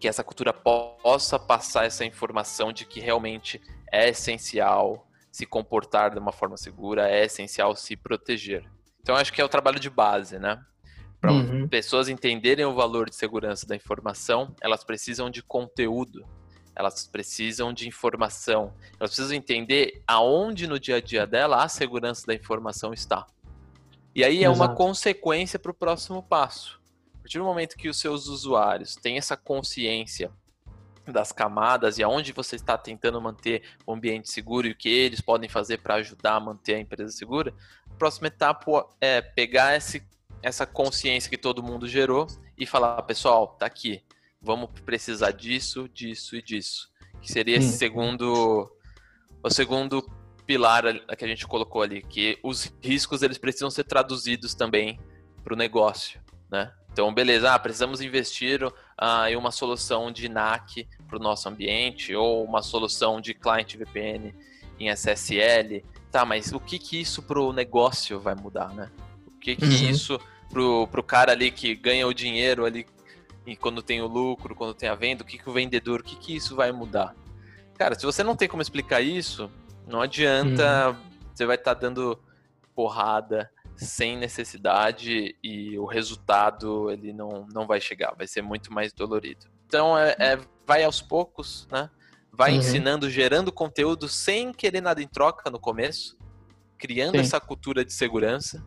[0.03, 6.19] que essa cultura possa passar essa informação de que realmente é essencial se comportar de
[6.19, 8.69] uma forma segura, é essencial se proteger.
[8.99, 10.61] Então acho que é o trabalho de base, né?
[11.21, 11.69] Para uhum.
[11.69, 16.27] pessoas entenderem o valor de segurança da informação, elas precisam de conteúdo,
[16.75, 22.27] elas precisam de informação, elas precisam entender aonde no dia a dia dela a segurança
[22.27, 23.25] da informação está.
[24.13, 24.53] E aí é Exato.
[24.53, 26.82] uma consequência para o próximo passo
[27.23, 30.29] partir do momento que os seus usuários têm essa consciência
[31.07, 35.21] das camadas e aonde você está tentando manter o ambiente seguro e o que eles
[35.21, 37.53] podem fazer para ajudar a manter a empresa segura,
[37.89, 40.05] a próxima etapa é pegar esse,
[40.41, 44.03] essa consciência que todo mundo gerou e falar, pessoal, tá aqui,
[44.41, 46.91] vamos precisar disso, disso e disso.
[47.21, 48.69] Que seria esse segundo,
[49.41, 50.05] o segundo
[50.45, 50.83] pilar
[51.17, 54.99] que a gente colocou ali, que os riscos eles precisam ser traduzidos também
[55.41, 56.73] para o negócio, né?
[56.93, 58.61] Então, beleza, ah, precisamos investir
[58.95, 63.75] ah, em uma solução de NAC para o nosso ambiente ou uma solução de client
[63.75, 64.31] VPN
[64.79, 65.83] em SSL.
[66.11, 68.91] Tá, mas o que que isso para o negócio vai mudar, né?
[69.25, 69.89] O que que uhum.
[69.89, 70.19] isso
[70.51, 72.85] para o cara ali que ganha o dinheiro ali
[73.45, 76.03] e quando tem o lucro, quando tem a venda, o que que o vendedor, o
[76.03, 77.15] que que isso vai mudar?
[77.75, 79.49] Cara, se você não tem como explicar isso,
[79.87, 80.95] não adianta, uhum.
[81.33, 82.19] você vai estar tá dando
[82.75, 88.93] porrada sem necessidade e o resultado ele não, não vai chegar, vai ser muito mais
[88.93, 89.47] dolorido.
[89.65, 91.89] Então é, é vai aos poucos, né?
[92.31, 92.59] Vai uhum.
[92.59, 96.17] ensinando, gerando conteúdo sem querer nada em troca no começo,
[96.77, 97.19] criando Sim.
[97.19, 98.65] essa cultura de segurança.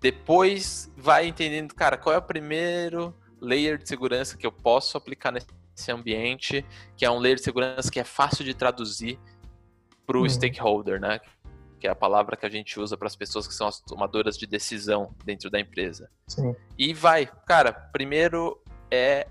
[0.00, 5.32] Depois vai entendendo, cara, qual é o primeiro layer de segurança que eu posso aplicar
[5.32, 6.64] nesse ambiente,
[6.96, 9.18] que é um layer de segurança que é fácil de traduzir
[10.06, 10.28] para o uhum.
[10.28, 11.20] stakeholder, né?
[11.78, 14.36] Que é a palavra que a gente usa para as pessoas que são as tomadoras
[14.36, 16.10] de decisão dentro da empresa.
[16.26, 16.54] Sim.
[16.78, 18.60] E vai, cara, primeiro
[18.90, 19.26] é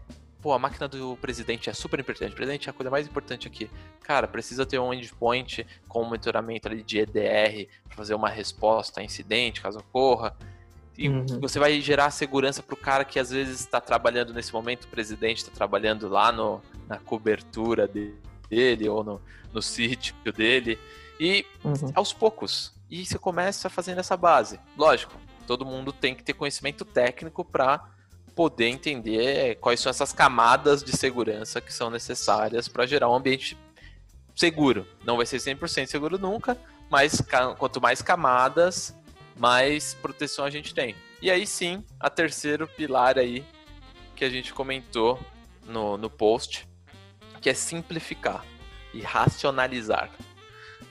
[0.46, 2.34] pô, a máquina do presidente é super importante.
[2.34, 3.68] O presidente é a coisa mais importante aqui.
[4.02, 9.04] Cara, precisa ter um endpoint com monitoramento ali de EDR para fazer uma resposta a
[9.04, 10.38] incidente, caso ocorra.
[10.96, 11.26] E uhum.
[11.42, 14.88] você vai gerar segurança para o cara que às vezes está trabalhando nesse momento, o
[14.88, 17.90] presidente está trabalhando lá no, na cobertura
[18.48, 19.20] dele ou no,
[19.52, 20.78] no sítio dele.
[21.20, 21.92] E uhum.
[21.94, 22.74] aos poucos.
[22.90, 24.60] E você começa fazendo essa base.
[24.78, 25.14] Lógico,
[25.48, 27.84] todo mundo tem que ter conhecimento técnico para
[28.36, 33.58] poder entender quais são essas camadas de segurança que são necessárias para gerar um ambiente
[34.36, 34.86] seguro.
[35.06, 36.58] Não vai ser 100% seguro nunca,
[36.90, 37.24] mas
[37.58, 38.94] quanto mais camadas,
[39.38, 40.96] mais proteção a gente tem.
[41.22, 43.46] E aí sim, a terceiro pilar aí
[44.16, 45.20] que a gente comentou
[45.66, 46.68] no, no post,
[47.42, 48.46] que é simplificar
[48.94, 50.10] e racionalizar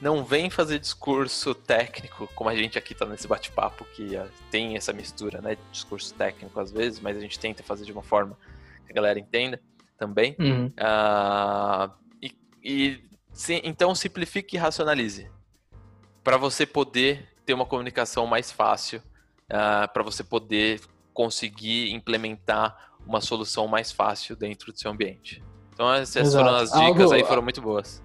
[0.04, 4.76] não vem fazer discurso técnico, como a gente aqui tá nesse bate-papo, que uh, tem
[4.76, 5.56] essa mistura, né?
[5.72, 8.36] Discurso técnico às vezes, mas a gente tenta fazer de uma forma
[8.84, 9.58] que a galera entenda
[9.96, 10.36] também.
[10.38, 10.66] Uhum.
[10.66, 11.90] Uh,
[12.20, 15.30] e, e sim, então simplifique e racionalize.
[16.22, 18.98] Para você poder ter uma comunicação mais fácil,
[19.48, 20.82] uh, para você poder
[21.14, 25.42] conseguir implementar uma solução mais fácil dentro do seu ambiente.
[25.72, 26.44] Então essas Exato.
[26.44, 27.14] foram as dicas Algo...
[27.14, 28.03] aí, foram muito boas.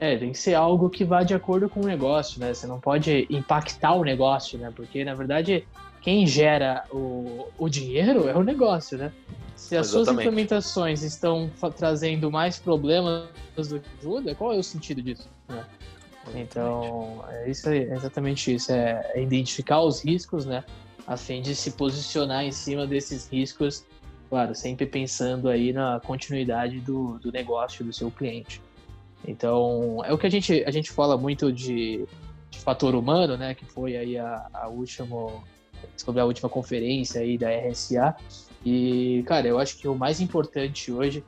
[0.00, 2.54] É, tem que ser algo que vá de acordo com o negócio, né?
[2.54, 4.72] Você não pode impactar o negócio, né?
[4.74, 5.68] Porque, na verdade,
[6.00, 9.12] quem gera o, o dinheiro é o negócio, né?
[9.54, 9.90] Se as Exatamente.
[9.90, 13.28] suas implementações estão trazendo mais problemas
[13.68, 15.28] do que ajuda, qual é o sentido disso?
[15.46, 15.62] Né?
[16.34, 18.72] Então, é, isso é exatamente isso.
[18.72, 20.64] É, é identificar os riscos, né?
[21.06, 23.84] A fim de se posicionar em cima desses riscos,
[24.30, 28.62] claro, sempre pensando aí na continuidade do, do negócio do seu cliente.
[29.26, 32.06] Então, é o que a gente, a gente fala muito de,
[32.50, 33.54] de fator humano, né?
[33.54, 35.42] Que foi aí a, a última,
[35.96, 38.16] sobre a última conferência aí da RSA.
[38.64, 41.24] E, cara, eu acho que o mais importante hoje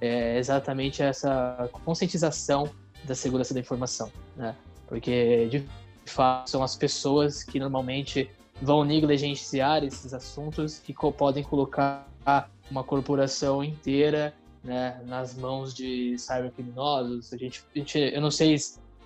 [0.00, 2.68] é exatamente essa conscientização
[3.04, 4.54] da segurança da informação, né?
[4.86, 5.64] Porque, de
[6.04, 8.30] fato, são as pessoas que normalmente
[8.60, 12.08] vão negligenciar esses assuntos que podem colocar
[12.70, 14.34] uma corporação inteira
[14.66, 17.32] né, nas mãos de cybercriminosos.
[17.32, 18.56] A gente, a gente, eu não sei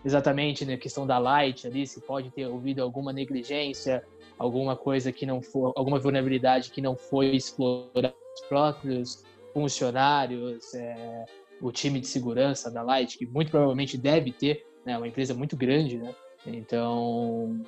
[0.05, 4.03] exatamente na questão da Light ali, se pode ter ouvido alguma negligência,
[4.39, 11.27] alguma coisa que não for, alguma vulnerabilidade que não foi explorada pelos próprios funcionários, é,
[11.61, 15.57] o time de segurança da Light, que muito provavelmente deve ter, né, uma empresa muito
[15.57, 16.15] grande, né?
[16.47, 17.61] Então,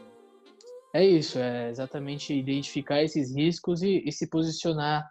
[0.95, 5.07] é isso, é exatamente identificar esses riscos e, e se posicionar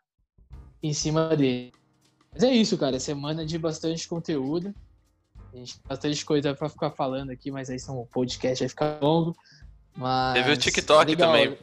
[0.82, 1.72] em cima dele.
[2.34, 4.74] Mas é isso, cara, semana de bastante conteúdo.
[5.54, 8.70] A gente tem bastante coisa para ficar falando aqui, mas aí são um podcast vai
[8.70, 9.36] ficar longo.
[9.96, 11.32] Mas Teve o TikTok legal.
[11.32, 11.58] também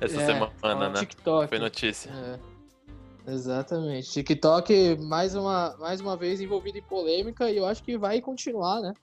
[0.00, 1.00] essa É, semana, né?
[1.00, 1.48] TikTok.
[1.48, 2.10] Foi notícia.
[3.26, 4.10] É, exatamente.
[4.12, 8.80] TikTok, mais uma, mais uma vez envolvido em polêmica, e eu acho que vai continuar,
[8.80, 8.94] né?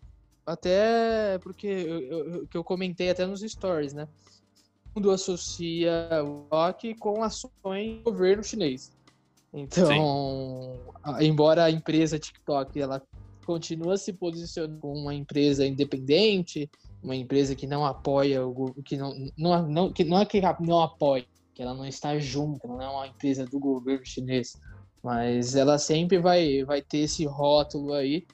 [0.45, 4.07] Até porque eu, eu, que eu comentei até nos stories, né?
[4.95, 8.91] O mundo associa o TikTok com ações do governo chinês.
[9.54, 10.80] Então,
[11.20, 13.01] embora a empresa TikTok ela
[13.45, 16.70] continua se posicionando como uma empresa independente,
[17.04, 20.82] uma empresa que não apoia o que não, não, não que não é que não
[20.82, 24.54] apoia, que ela não está junto, ela não é uma empresa do governo chinês,
[25.04, 28.26] mas ela sempre vai vai ter esse rótulo aí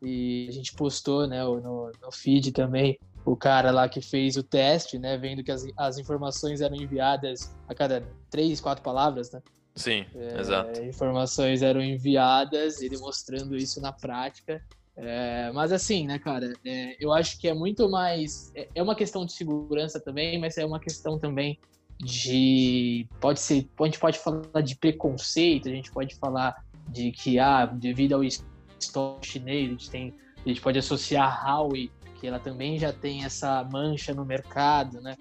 [0.00, 4.42] e a gente postou, né, no, no feed também o cara lá que fez o
[4.42, 9.42] teste, né, vendo que as, as informações eram enviadas a cada três, quatro palavras, né?
[9.78, 10.82] Sim, É, exato.
[10.82, 14.60] informações eram enviadas, ele mostrando isso na prática.
[14.96, 18.50] É, mas assim, né, cara, é, eu acho que é muito mais.
[18.54, 21.58] É, é uma questão de segurança também, mas é uma questão também
[22.00, 23.06] de.
[23.20, 23.68] Pode ser.
[23.80, 26.56] A gente pode falar de preconceito, a gente pode falar
[26.88, 30.14] de que, ah, devido ao histórico chinês, a gente, tem,
[30.44, 35.00] a gente pode associar a Huawei, que ela também já tem essa mancha no mercado,
[35.00, 35.16] né?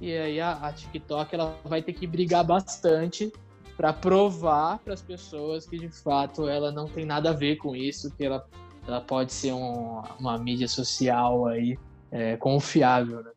[0.00, 3.30] E aí a, a TikTok ela vai ter que brigar bastante
[3.78, 7.76] para provar para as pessoas que de fato ela não tem nada a ver com
[7.76, 8.44] isso, que ela,
[8.84, 11.78] ela pode ser um- uma mídia social aí
[12.10, 13.30] é, confiável, né?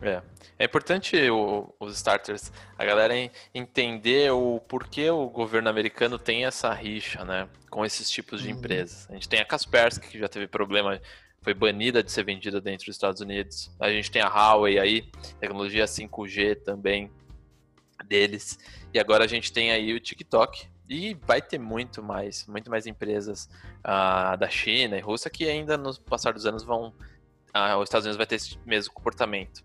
[0.00, 0.22] É.
[0.60, 6.44] É importante o- os starters, a galera en- entender o porquê o governo americano tem
[6.44, 8.58] essa rixa, né, com esses tipos de Uhum.
[8.58, 9.08] empresas.
[9.10, 11.00] A gente tem a Kaspersky, que já teve problema,
[11.42, 13.72] foi banida de ser vendida dentro dos Estados Unidos.
[13.80, 15.02] A gente tem a Huawei aí,
[15.40, 17.10] tecnologia 5G também
[18.04, 18.58] deles.
[18.92, 20.68] E agora a gente tem aí o TikTok.
[20.88, 23.48] E vai ter muito mais, muito mais empresas
[23.84, 26.94] ah, da China e Rússia que ainda no passar dos anos vão.
[27.52, 29.62] ah, os Estados Unidos vai ter esse mesmo comportamento.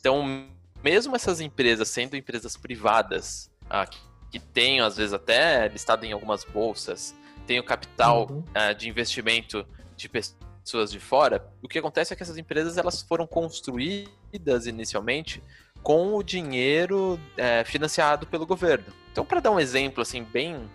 [0.00, 0.48] Então,
[0.82, 3.98] mesmo essas empresas sendo empresas privadas, ah, que,
[4.30, 7.14] que têm, às vezes, até listado em algumas bolsas,
[7.46, 8.44] tem o capital Uhum.
[8.78, 9.66] de investimento
[9.96, 15.42] de pessoas de fora, o que acontece é que essas empresas elas foram construídas inicialmente
[15.82, 18.86] com o dinheiro eh, financiado pelo governo.
[19.10, 20.70] Então, para dar um exemplo assim bem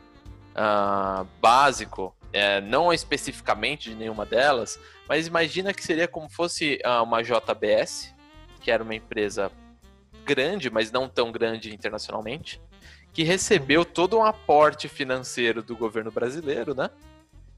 [0.53, 7.01] ah, básico, eh, não especificamente de nenhuma delas, mas imagina que seria como fosse ah,
[7.01, 8.14] uma JBS,
[8.60, 9.51] que era uma empresa
[10.26, 12.62] grande, mas não tão grande internacionalmente,
[13.14, 16.89] que recebeu todo um aporte financeiro do governo brasileiro, né?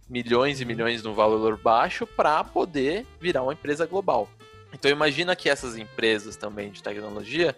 [0.08, 4.30] Milhões e milhões num valor baixo para poder virar uma empresa global.
[4.74, 7.56] Então imagina que essas empresas também de tecnologia,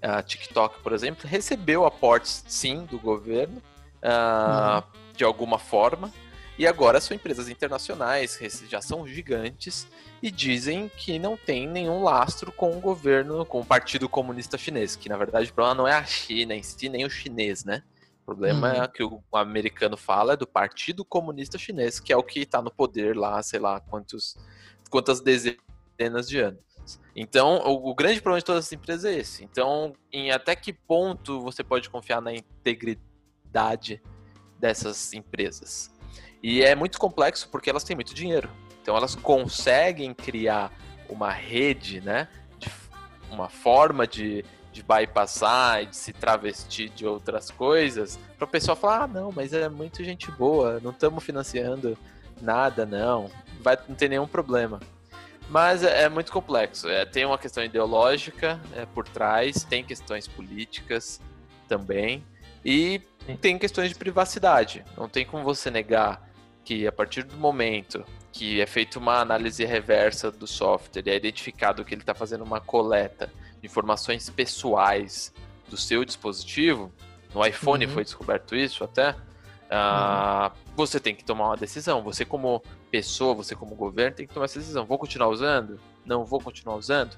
[0.00, 3.62] a TikTok, por exemplo, recebeu aportes sim do governo
[4.02, 4.84] ah,
[5.14, 6.12] de alguma forma
[6.58, 8.38] e agora são empresas internacionais,
[8.68, 9.86] já são gigantes
[10.20, 14.96] e dizem que não tem nenhum lastro com o governo, com o Partido Comunista Chinês,
[14.96, 17.82] que na verdade o problema não é a China em si, nem o chinês, né?
[18.22, 18.82] O problema Uhum.
[18.82, 22.60] é que o americano fala é do Partido Comunista Chinês, que é o que está
[22.60, 24.36] no poder lá, sei lá, quantos,
[24.90, 25.58] quantas dezenas
[26.28, 26.68] de anos.
[27.14, 29.44] Então, o, o grande problema de todas essas empresas é esse.
[29.44, 34.00] Então, em até que ponto você pode confiar na integridade
[34.58, 35.92] dessas empresas?
[36.42, 38.48] E é muito complexo porque elas têm muito dinheiro.
[38.80, 40.72] Então elas conseguem criar
[41.08, 42.28] uma rede, né?
[42.58, 42.70] De
[43.30, 48.76] uma forma de, de bypassar e de se travestir de outras coisas, para o pessoal
[48.76, 51.98] falar, ah, não, mas é muito gente boa, não estamos financiando
[52.40, 53.30] nada, não.
[53.60, 54.80] Vai, não tem nenhum problema.
[55.48, 56.88] Mas é, é muito complexo.
[56.88, 61.20] É, tem uma questão ideológica é, por trás, tem questões políticas
[61.66, 62.24] também.
[62.64, 63.36] E Sim.
[63.36, 64.84] tem questões de privacidade.
[64.96, 66.28] Não tem como você negar
[66.64, 71.16] que a partir do momento que é feita uma análise reversa do software e é
[71.16, 75.32] identificado que ele está fazendo uma coleta de informações pessoais
[75.68, 76.92] do seu dispositivo,
[77.34, 77.92] no iPhone Uhum.
[77.92, 79.14] foi descoberto isso até,
[79.70, 82.02] ah, você tem que tomar uma decisão.
[82.02, 84.86] Você como pessoa, você como governo tem que tomar essa decisão.
[84.86, 85.78] Vou continuar usando?
[86.08, 87.16] não vou continuar usando,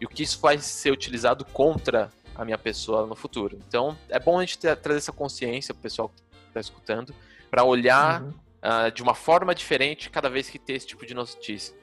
[0.00, 3.58] e o que isso vai ser utilizado contra a minha pessoa no futuro.
[3.68, 7.14] Então, é bom a gente ter, trazer essa consciência pro pessoal que está escutando,
[7.50, 8.30] para olhar uhum.
[8.30, 11.80] uh, de uma forma diferente cada vez que ter esse tipo de notícia.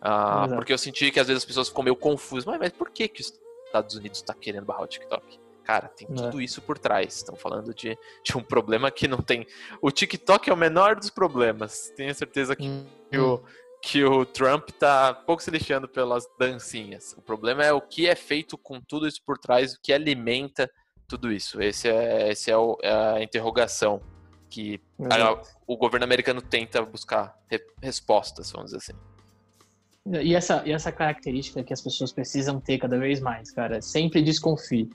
[0.00, 2.88] Uh, porque eu senti que às vezes as pessoas ficam meio confusas, mas, mas por
[2.88, 5.38] que, que os Estados Unidos está querendo barrar o TikTok?
[5.70, 6.14] Cara, tem é.
[6.14, 7.14] tudo isso por trás.
[7.14, 9.46] Estão falando de, de um problema que não tem.
[9.80, 11.92] O TikTok é o menor dos problemas.
[11.94, 12.84] Tenho certeza que, hum.
[13.14, 13.40] o,
[13.80, 17.14] que o Trump tá pouco se lixando pelas dancinhas.
[17.16, 20.68] O problema é o que é feito com tudo isso por trás, o que alimenta
[21.06, 21.62] tudo isso.
[21.62, 24.02] Esse é, esse é, o, é a interrogação
[24.48, 30.20] que a, o governo americano tenta buscar re, respostas, vamos dizer assim.
[30.20, 34.20] E essa, e essa característica que as pessoas precisam ter cada vez mais, cara, sempre
[34.20, 34.90] desconfie.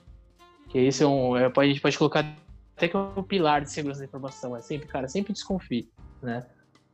[0.75, 1.37] Que isso é um.
[1.37, 2.35] É, a gente pode colocar
[2.75, 4.57] até que é um pilar de segurança da informação.
[4.57, 5.89] É sempre, cara, sempre desconfie,
[6.21, 6.45] né?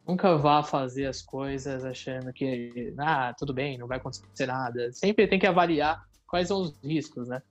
[0.07, 4.91] Nunca vá fazer as coisas achando que, ah, tudo bem, não vai acontecer nada.
[4.91, 7.41] Sempre tem que avaliar quais são os riscos, né?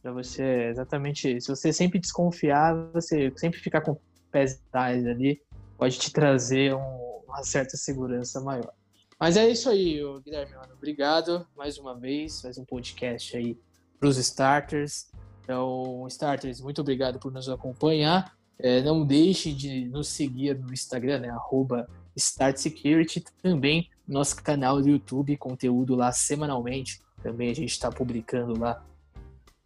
[0.00, 3.98] Pra você, exatamente, se você sempre desconfiar, você sempre ficar com
[4.30, 5.42] pés atrás ali,
[5.76, 8.72] pode te trazer um, uma certa segurança maior.
[9.18, 10.74] Mas é isso aí, Guilherme, mano.
[10.74, 12.40] Obrigado mais uma vez.
[12.44, 13.58] Mais um podcast aí
[13.98, 15.11] para os starters.
[15.42, 18.34] Então, starters, muito obrigado por nos acompanhar.
[18.58, 21.30] É, não deixe de nos seguir no Instagram, né?
[21.30, 23.24] Arroba Start Security.
[23.42, 27.00] Também nosso canal do YouTube, conteúdo lá semanalmente.
[27.22, 28.84] Também a gente está publicando lá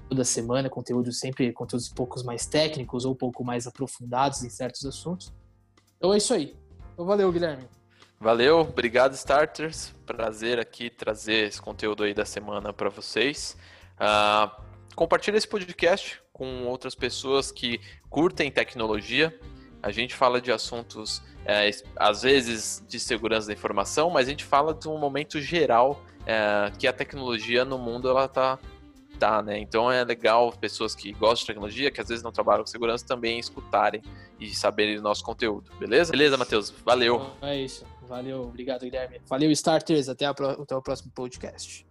[0.08, 4.50] toda semana, conteúdo sempre, conteúdos um poucos mais técnicos ou um pouco mais aprofundados em
[4.50, 5.32] certos assuntos.
[5.96, 6.56] Então é isso aí.
[6.92, 7.64] Então valeu, Guilherme.
[8.18, 9.94] Valeu, obrigado starters.
[10.06, 13.56] Prazer aqui trazer esse conteúdo aí da semana para vocês.
[13.96, 14.65] Uh,
[14.96, 19.38] compartilhe esse podcast com outras pessoas que curtem tecnologia.
[19.82, 24.42] A gente fala de assuntos, é, às vezes, de segurança da informação, mas a gente
[24.42, 28.58] fala de um momento geral é, que a tecnologia no mundo ela tá
[29.18, 29.58] tá, né?
[29.58, 33.06] Então é legal pessoas que gostam de tecnologia, que às vezes não trabalham com segurança,
[33.06, 34.02] também escutarem
[34.38, 36.12] e saberem do nosso conteúdo, beleza?
[36.12, 36.70] Beleza, Matheus?
[36.84, 37.32] Valeu.
[37.38, 37.86] Então é isso.
[38.02, 39.20] Valeu, obrigado, Guilherme.
[39.26, 40.10] Valeu, Starters.
[40.10, 41.86] Até, a, até o próximo podcast.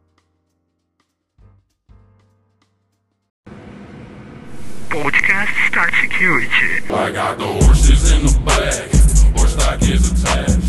[5.26, 6.94] podcast Security.
[6.94, 8.92] I got the horses in the back.
[9.36, 10.65] horse stock is attached.